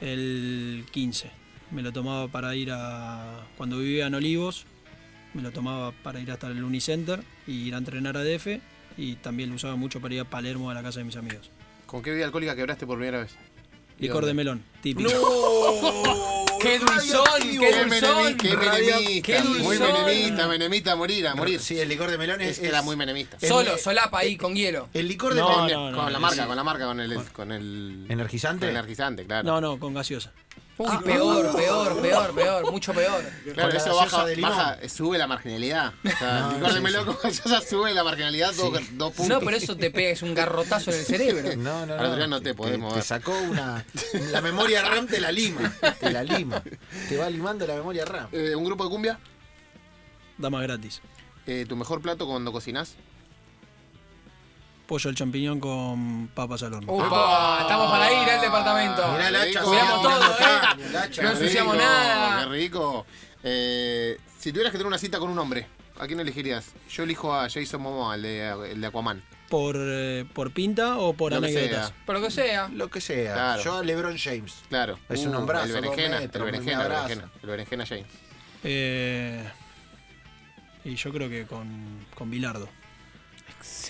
[0.00, 1.30] El 15.
[1.70, 3.46] Me lo tomaba para ir a.
[3.56, 4.66] Cuando vivía en Olivos,
[5.32, 8.60] me lo tomaba para ir hasta el Unicenter y ir a entrenar a DF.
[8.96, 11.50] Y también lo usaba mucho para ir a Palermo a la casa de mis amigos.
[11.86, 13.34] ¿Con qué bebida alcohólica quebraste por primera vez?
[13.98, 15.08] Licor de melón, típico.
[16.60, 17.24] ¡Qué dulzón!
[17.40, 18.36] ¡Qué dulzón!
[18.36, 19.92] qué menemista, ¡Qué muy dulzón!
[20.04, 21.60] menemista, menemista, a morir, a morir.
[21.60, 23.38] Sí, el licor de melón es, Es- era muy menemista.
[23.40, 24.88] Solo, solapa ahí, con hielo.
[24.92, 25.70] El licor de No, melón.
[25.70, 26.46] no, no, con la no, marca, sí.
[26.48, 28.60] con la marca, con el, con el ¿Energizante?
[28.60, 29.46] con el energizante, claro.
[29.46, 30.32] No, no, con gaseosa.
[30.78, 33.24] Uy, peor, peor, peor, peor, mucho peor.
[33.54, 35.94] Claro, Con eso baja, de baja, eh, sube la marginalidad.
[36.04, 39.28] O sea, No, de sí, gaseosa sube la marginalidad dos, dos puntos.
[39.28, 41.56] No, pero eso te pega, es un garrotazo en el cerebro.
[41.56, 42.02] No, no, no.
[42.02, 43.02] Adrián, no te te, mover.
[43.02, 43.86] sacó una.
[44.32, 45.72] La memoria RAM te la lima.
[45.98, 46.62] Te la lima.
[47.08, 48.28] Te va limando la memoria RAM.
[48.32, 49.18] Eh, ¿Un grupo de cumbia?
[50.36, 51.00] Damas gratis.
[51.46, 52.96] Eh, ¿Tu mejor plato cuando cocinás?
[54.86, 56.92] Pollo al champiñón con papas al horno.
[56.92, 59.12] Upa, estamos para ir al departamento.
[59.12, 59.62] Mirá el hacha.
[59.62, 60.76] Cuidamos todo, ¿eh?
[60.76, 61.22] mirá el hacha.
[61.22, 62.44] No ensuciamos rico, nada.
[62.44, 63.06] Qué rico.
[63.42, 65.66] Eh, si tuvieras que tener una cita con un hombre,
[65.98, 66.72] ¿a quién elegirías?
[66.88, 69.22] Yo elijo a Jason Momoa, el de, el de Aquaman.
[69.48, 71.88] ¿Por, eh, ¿Por pinta o por Lo que anécdotas?
[71.88, 71.96] sea.
[72.06, 72.68] Por lo que sea.
[72.68, 73.32] Lo que sea.
[73.34, 73.62] Claro.
[73.62, 74.54] Yo a LeBron James.
[74.68, 74.98] Claro.
[75.08, 78.06] Es un hombrazo, El dos berenjena, metros, el berenjena, el berenjena, el berenjena James.
[78.62, 79.48] Eh,
[80.84, 82.68] y yo creo que con, con Bilardo.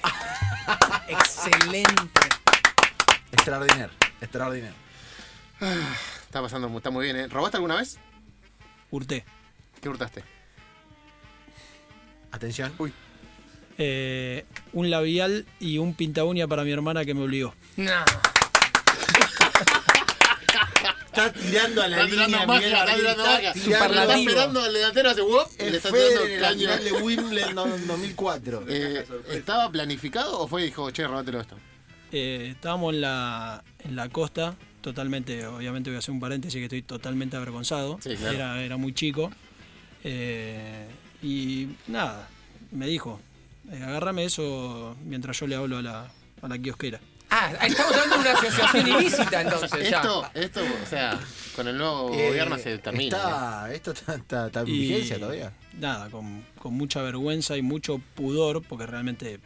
[1.09, 2.21] Excelente.
[3.33, 3.91] Extraordinario.
[4.21, 4.77] Extraordinario.
[6.25, 7.29] Está pasando, está muy bien, ¿eh?
[7.29, 7.99] ¿Robaste alguna vez?
[8.91, 9.25] Hurté.
[9.81, 10.23] ¿Qué hurtaste?
[12.33, 12.73] Atención.
[13.79, 17.55] Eh, un labial y un pinta uña para mi hermana que me obligó.
[17.77, 18.05] No.
[21.17, 22.47] Está tirando a la Está tirando línea.
[22.47, 23.51] magia, Miguel está tirando magia.
[23.51, 26.61] está tirando- esperando al delantero hace wop y le El está tirando en la caño.
[26.61, 28.65] final de Wimbledon en 2004.
[28.69, 31.57] Eh, ¿Estaba planificado o fue y dijo, che, robátelo esto?
[32.13, 36.65] Eh, estábamos en la, en la costa, totalmente, obviamente voy a hacer un paréntesis que
[36.65, 37.99] estoy totalmente avergonzado.
[38.03, 38.35] Sí, claro.
[38.37, 39.31] era, era muy chico.
[40.05, 40.87] Eh,
[41.23, 42.29] y nada,
[42.71, 43.21] me dijo,
[43.73, 46.11] agárrame eso mientras yo le hablo a la,
[46.43, 47.01] a la kiosquera.
[47.31, 49.97] Ah, estamos hablando de una asociación ilícita entonces ya.
[50.01, 51.19] Esto, esto, o sea,
[51.57, 53.17] con el nuevo Eh, gobierno se termina.
[53.17, 55.53] Está, esto está, está, está en Y vigencia todavía.
[55.79, 59.41] Nada, con, con mucha vergüenza y mucho pudor, porque realmente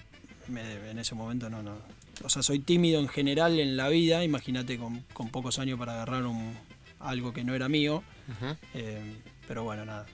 [0.48, 1.76] me- en ese momento no, no.
[2.22, 5.94] O sea, soy tímido en general en la vida, imagínate con, con pocos años para
[5.94, 6.54] agarrar un,
[6.98, 8.04] algo que no era mío.
[8.28, 8.56] Ujú.
[8.74, 9.16] Eh,
[9.48, 10.06] pero bueno, nada.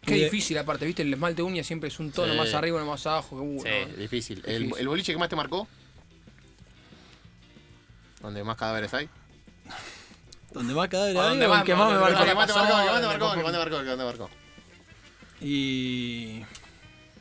[0.00, 2.38] Qué difícil aparte, viste, el esmalte de uña siempre es un tono Sí.
[2.38, 3.36] más arriba, uno más abajo.
[3.42, 3.96] Uh, Sí, no.
[3.96, 4.42] difícil.
[4.46, 4.80] El, Difícil.
[4.80, 5.66] el boliche que más te marcó?
[8.24, 9.08] Donde más cadáveres hay.
[10.52, 11.60] Donde más cadáver ¿A hay, dónde o más?
[11.60, 12.34] el que más me ¿Dónde El marcó.
[12.36, 13.42] más te marcó, más te ¿Dónde marcó, el que pasó?
[13.42, 14.30] más te marcó, el que más te marcó.
[15.40, 16.42] Y,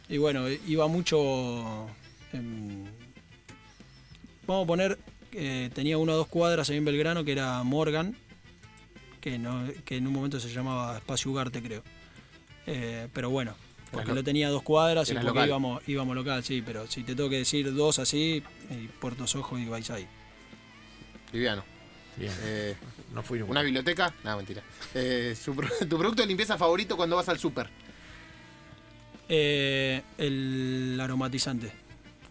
[0.09, 1.87] y bueno, iba mucho.
[2.31, 2.89] en-
[4.47, 4.99] vamos a poner.
[5.33, 8.15] eh, tenía una o dos cuadras ahí en Belgrano que era Morgan,
[9.19, 11.81] que, no, que en un momento se llamaba Espacio Ugarte, creo.
[12.67, 13.55] Eh, pero bueno,
[13.91, 15.47] porque lo- lo tenía dos cuadras y porque local.
[15.47, 19.59] íbamos, íbamos local, sí, pero si te tengo que decir dos así, eh, Puertos Ojos
[19.59, 20.07] y vais ahí.
[21.33, 21.63] Liviano.
[22.15, 22.31] Bien.
[22.43, 22.75] Eh,
[23.13, 23.51] No fui nunca.
[23.51, 24.13] ¿Una biblioteca?
[24.23, 24.61] No, mentira.
[24.93, 25.53] Eh, su
[25.89, 27.69] ¿Tu producto de limpieza favorito cuando vas al súper?
[29.27, 31.67] Eh, el aromatizante.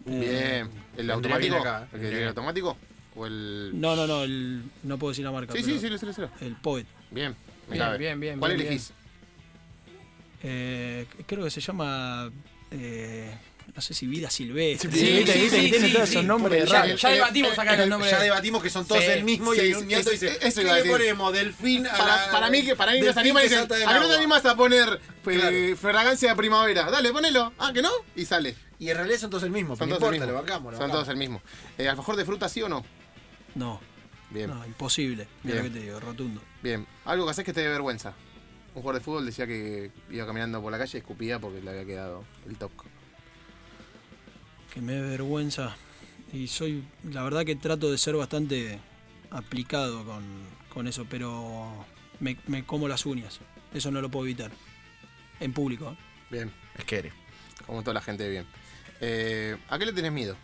[0.07, 0.71] Eh, Bien.
[0.97, 1.57] ¿El vendría automático?
[1.57, 2.77] acá, ¿El automático?
[3.15, 3.73] ¿O el...?
[3.75, 5.53] no, no, no, el, no puedo decir la marca.
[5.53, 6.29] Sí, pero sí, sí, lo sé, lo sé.
[6.41, 6.87] El Poet.
[7.11, 7.35] Bien.
[7.69, 8.93] me Bien, bien, bien, ¿Cuál bien, elegís?
[10.43, 12.31] Eh, creo que se llama.
[13.73, 14.91] Eh, no sé si Vida Silvestre.
[14.93, 16.15] Sí, sí, sí, que tiene sí, todos sí.
[16.17, 17.01] esos nombres Ya- raros.
[17.01, 18.11] Ya debatimos acá los nombres.
[18.11, 20.61] Ya debatimos que son todos Sí, el mismo y sí, hay un nieto dice, eso
[20.63, 21.33] ¿qué le ponemos?
[21.33, 23.57] Delfín a Para, la- para mí que para mí que se delfín anima y dice,
[23.57, 24.17] salta del ¿a qué no te agua?".
[24.19, 25.77] animas a poner eh, Claro.
[25.79, 26.91] fragancia de primavera?
[26.91, 27.53] Dale, ponelo.
[27.59, 27.91] Ah, ¿que no?
[28.15, 28.55] Y sale.
[28.79, 30.41] Y en realidad son todos el mismo, Son no todos el importa, mismo.
[30.41, 30.73] lo bancamos.
[30.73, 31.41] lo Son todos el mismo.
[31.79, 32.85] Eh, ¿Alfajor de fruta sí o no?
[33.55, 33.81] No,
[34.31, 35.29] Bien, no, imposible.
[35.43, 35.73] Mira lo Bien.
[35.75, 36.41] que te digo, rotundo.
[36.63, 36.87] bien.
[37.05, 38.15] Algo que haces que te dé vergüenza.
[38.75, 41.71] Un jugador de fútbol decía que iba caminando por la calle y escupía porque le
[41.71, 42.89] había quedado el toque.
[44.73, 45.77] Que me dé vergüenza.
[46.33, 46.83] Y soy.
[47.11, 48.79] La verdad que trato de ser bastante
[49.31, 50.23] aplicado con,
[50.73, 51.85] con eso, pero
[52.21, 53.41] me, me como las uñas.
[53.75, 54.51] Eso no lo puedo evitar.
[55.41, 55.91] En público.
[55.93, 55.97] ¿eh?
[56.31, 57.13] Bien, Es que eres.
[57.67, 58.47] como toda la gente bien.
[59.01, 60.37] Eh, ¿A qué le tenés miedo?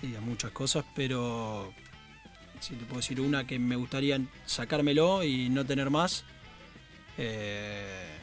[0.00, 1.74] y a muchas cosas, pero
[2.60, 6.24] si te puedo decir una que me gustaría sacármelo y no tener más.
[7.16, 8.17] eh,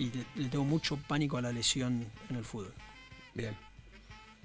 [0.00, 2.72] y le, le tengo mucho pánico a la lesión en el fútbol.
[3.34, 3.54] Bien.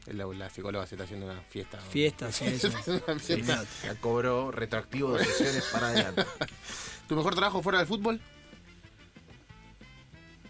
[0.07, 1.79] La, la psicóloga se está haciendo una fiesta.
[1.79, 2.69] Fiestas y eso.
[3.07, 3.65] Una fiesta.
[3.83, 6.25] Ya cobró retroactivo de sesiones para adelante.
[7.07, 8.19] ¿Tu mejor trabajo fuera del fútbol?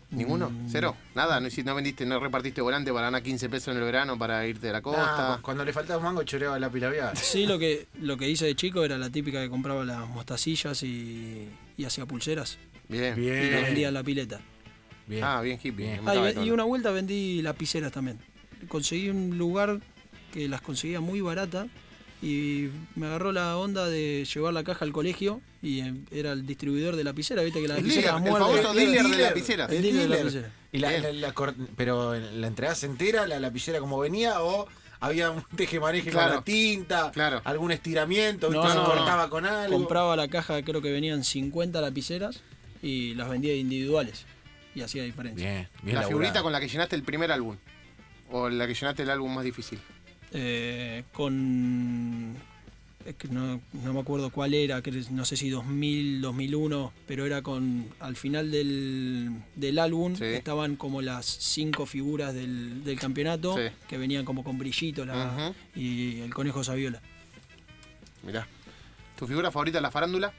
[0.10, 0.50] ¿Ninguno?
[0.50, 0.70] Mm.
[0.70, 0.98] ¿Cero?
[1.14, 4.70] Nada, no, vendiste, no repartiste volante para ganar 15 pesos en el verano para irte
[4.70, 5.30] a la costa.
[5.30, 7.18] Nah, cuando le faltaba un mango choreaba la pila labial.
[7.18, 10.82] Sí, lo que, lo que hice de chico era la típica que compraba las mostacillas
[10.84, 12.58] y, y hacía pulseras.
[12.88, 13.22] Bien.
[13.22, 13.88] Y las vendía Bien.
[13.88, 14.42] en la pileta.
[15.08, 15.24] Bien.
[15.24, 15.72] Ah, bien hippie.
[15.88, 16.00] Bien.
[16.06, 18.20] Ah, y, una vuelta vendí lapiceras también.
[18.68, 19.80] Conseguí un lugar
[20.34, 21.68] que las conseguía muy barata
[22.22, 26.46] y me agarró la onda de llevar la caja al colegio y eh, era el
[26.46, 29.72] distribuidor de lapicera, viste que la lapicera el famoso dealer de lapiceras.
[29.72, 30.20] El dealer de dealer.
[30.26, 30.52] lapicera.
[30.72, 31.34] Y la, la- la
[31.76, 34.68] pero la entregás entera, la lapicera como venía, o
[35.00, 36.28] había un tejemaneje Claro.
[36.30, 37.42] con la tinta, Claro.
[37.44, 38.76] algún estiramiento, No, ¿viste?
[38.78, 39.78] se no, cortaba con algo.
[39.78, 42.42] Compraba la caja, creo que venían 50 lapiceras
[42.82, 44.26] y las vendía individuales
[44.76, 45.44] y hacía diferencia.
[45.50, 46.08] Bien, bien La laburado.
[46.10, 47.56] figurita con la que llenaste el primer álbum.
[48.32, 49.80] O la que llenaste el álbum más difícil.
[50.32, 52.36] Eh, con.
[53.06, 57.26] es que no, no me acuerdo cuál era, que no sé si 2000, 2001, pero
[57.26, 57.88] era con.
[58.00, 60.26] Al final del, del álbum Sí.
[60.26, 63.74] estaban como las cinco figuras del, del campeonato Sí.
[63.88, 67.02] que venían como con brillitos la- y el conejo Saviola.
[68.24, 68.48] Mirá.
[69.18, 70.34] ¿Tu figura favorita es la farándula?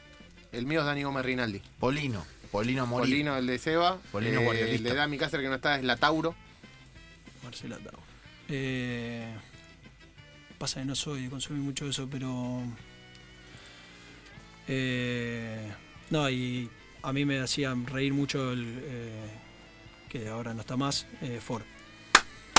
[0.52, 1.62] El mío es Dani Gómez Rinaldi.
[1.78, 2.24] Polino,
[2.56, 2.88] Polino.
[2.88, 3.98] Polino, el de Seba.
[4.12, 6.34] Polino Eh, el de Dami Cáceres que no está es la Tauro.
[7.44, 7.98] Marcela Tau.
[8.48, 9.32] Eh,
[10.58, 12.62] pasa que no soy de consumir mucho eso, pero.
[14.68, 15.70] eh,
[16.10, 16.70] no, y
[17.02, 18.64] a mí me hacía reír mucho el.
[18.82, 19.30] eh,
[20.08, 21.62] que ahora no está más, eh, Ford.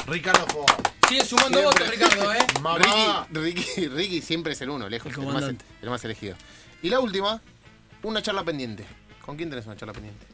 [0.08, 0.70] Ricardo Ford.
[1.10, 1.86] Sigue sumando Siempre.
[1.86, 2.38] votos, Ricardo, ¿eh?
[2.62, 3.28] Mamá.
[3.32, 5.08] Ricky, Ricky, Ricky siempre es el uno, lejos.
[5.12, 5.66] El El, más, comandante.
[5.82, 6.36] el más elegido.
[6.82, 7.42] Y la última,
[8.04, 8.86] una charla pendiente.
[9.28, 10.26] ¿Con quién tenés una charla pendiente?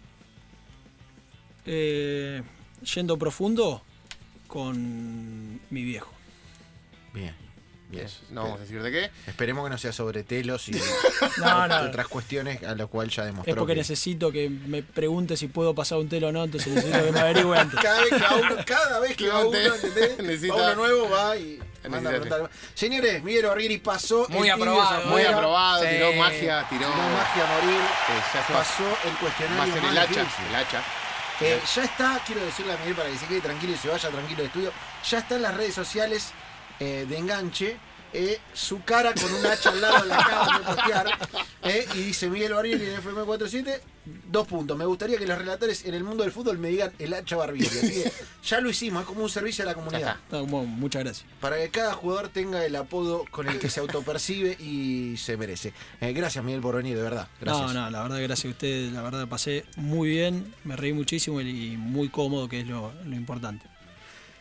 [1.66, 2.44] Eh,
[2.94, 3.82] yendo profundo
[4.46, 6.14] con mi viejo.
[7.12, 7.43] Bien.
[7.96, 8.08] Bien.
[8.32, 9.12] No vamos a decir de qué.
[9.28, 10.72] Esperemos que no sea sobre telos y
[11.38, 11.78] No, no.
[11.82, 13.52] otras cuestiones a lo cual ya demostró.
[13.54, 16.74] Es porque que- necesito que me pregunte si puedo pasar un telo o no, entonces
[16.74, 17.80] necesito que me averigüe antes.
[17.84, 19.88] Cada vez que va uno, cada vez que va uno, Levante.
[19.88, 20.18] ¿entendés?
[20.20, 22.50] Necesita- Va uno nuevo, va y manda a Necesita- preguntar.
[22.74, 24.26] Señores, Miguel Barbieri pasó.
[24.30, 25.89] Muy el tibio aprobado, Muy aprobado, Sí.
[25.91, 26.82] tiró magia, tiró.
[26.82, 27.80] tiró magia a morir.
[27.82, 30.08] Eh, Pasó el cuestionario el más hacha.
[30.08, 30.46] difícil.
[30.50, 30.84] El hacha.
[31.41, 34.08] Eh, ya está, quiero decirle a Miguel para que se quede tranquilo y se vaya
[34.10, 34.72] tranquilo de estudio.
[35.10, 36.32] Ya está en las redes sociales
[36.84, 37.78] eh, de enganche.
[38.16, 41.08] eh, su cara con un hacha al lado la acaban de postear.
[41.64, 43.80] eh, y dice Miguel Barbieri en FM47.
[44.06, 44.78] Dos puntos.
[44.78, 47.66] Me gustaría que los relatores en el mundo del fútbol me digan el hacha Barbieri.
[47.78, 48.12] Así que
[48.44, 50.18] ya lo hicimos, es como un servicio a la comunidad.
[50.30, 51.26] Bueno, muchas gracias.
[51.40, 55.74] Para que cada jugador tenga el apodo con el que se autopercibe y se merece.
[56.02, 57.28] Eh, gracias Miguel por venir, de verdad.
[57.42, 57.74] Gracias.
[57.74, 58.92] No, no, la verdad, gracias a ustedes.
[58.92, 63.16] La verdad, pasé muy bien, me reí muchísimo y muy cómodo, que es lo, lo
[63.16, 63.66] importante.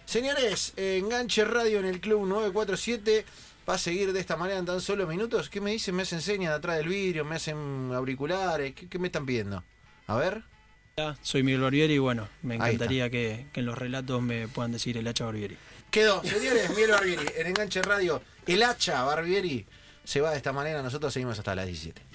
[0.04, 3.24] Señores, eh, Enganche Radio en el Club 947
[3.68, 5.48] va a seguir de esta manera en tan solo minutos.
[5.48, 5.94] ¿Qué me dicen?
[5.94, 7.24] ¿Me hacen señas de atrás del vidrio?
[7.24, 8.74] ¿Me hacen auriculares?
[8.74, 9.62] ¿Qué, qué me están pidiendo?
[10.06, 10.42] A ver.
[10.96, 14.72] Hola, Soy Miguel Barbieri y bueno, me encantaría que, que en los relatos me puedan
[14.72, 15.56] decir el hacha Barbieri.
[15.90, 16.22] Quedó.
[16.22, 18.22] Señores, Miguel Barbieri en Enganche Radio.
[18.46, 19.66] El hacha Barbieri
[20.04, 20.82] se va de esta manera.
[20.82, 22.02] Nosotros seguimos hasta las 17.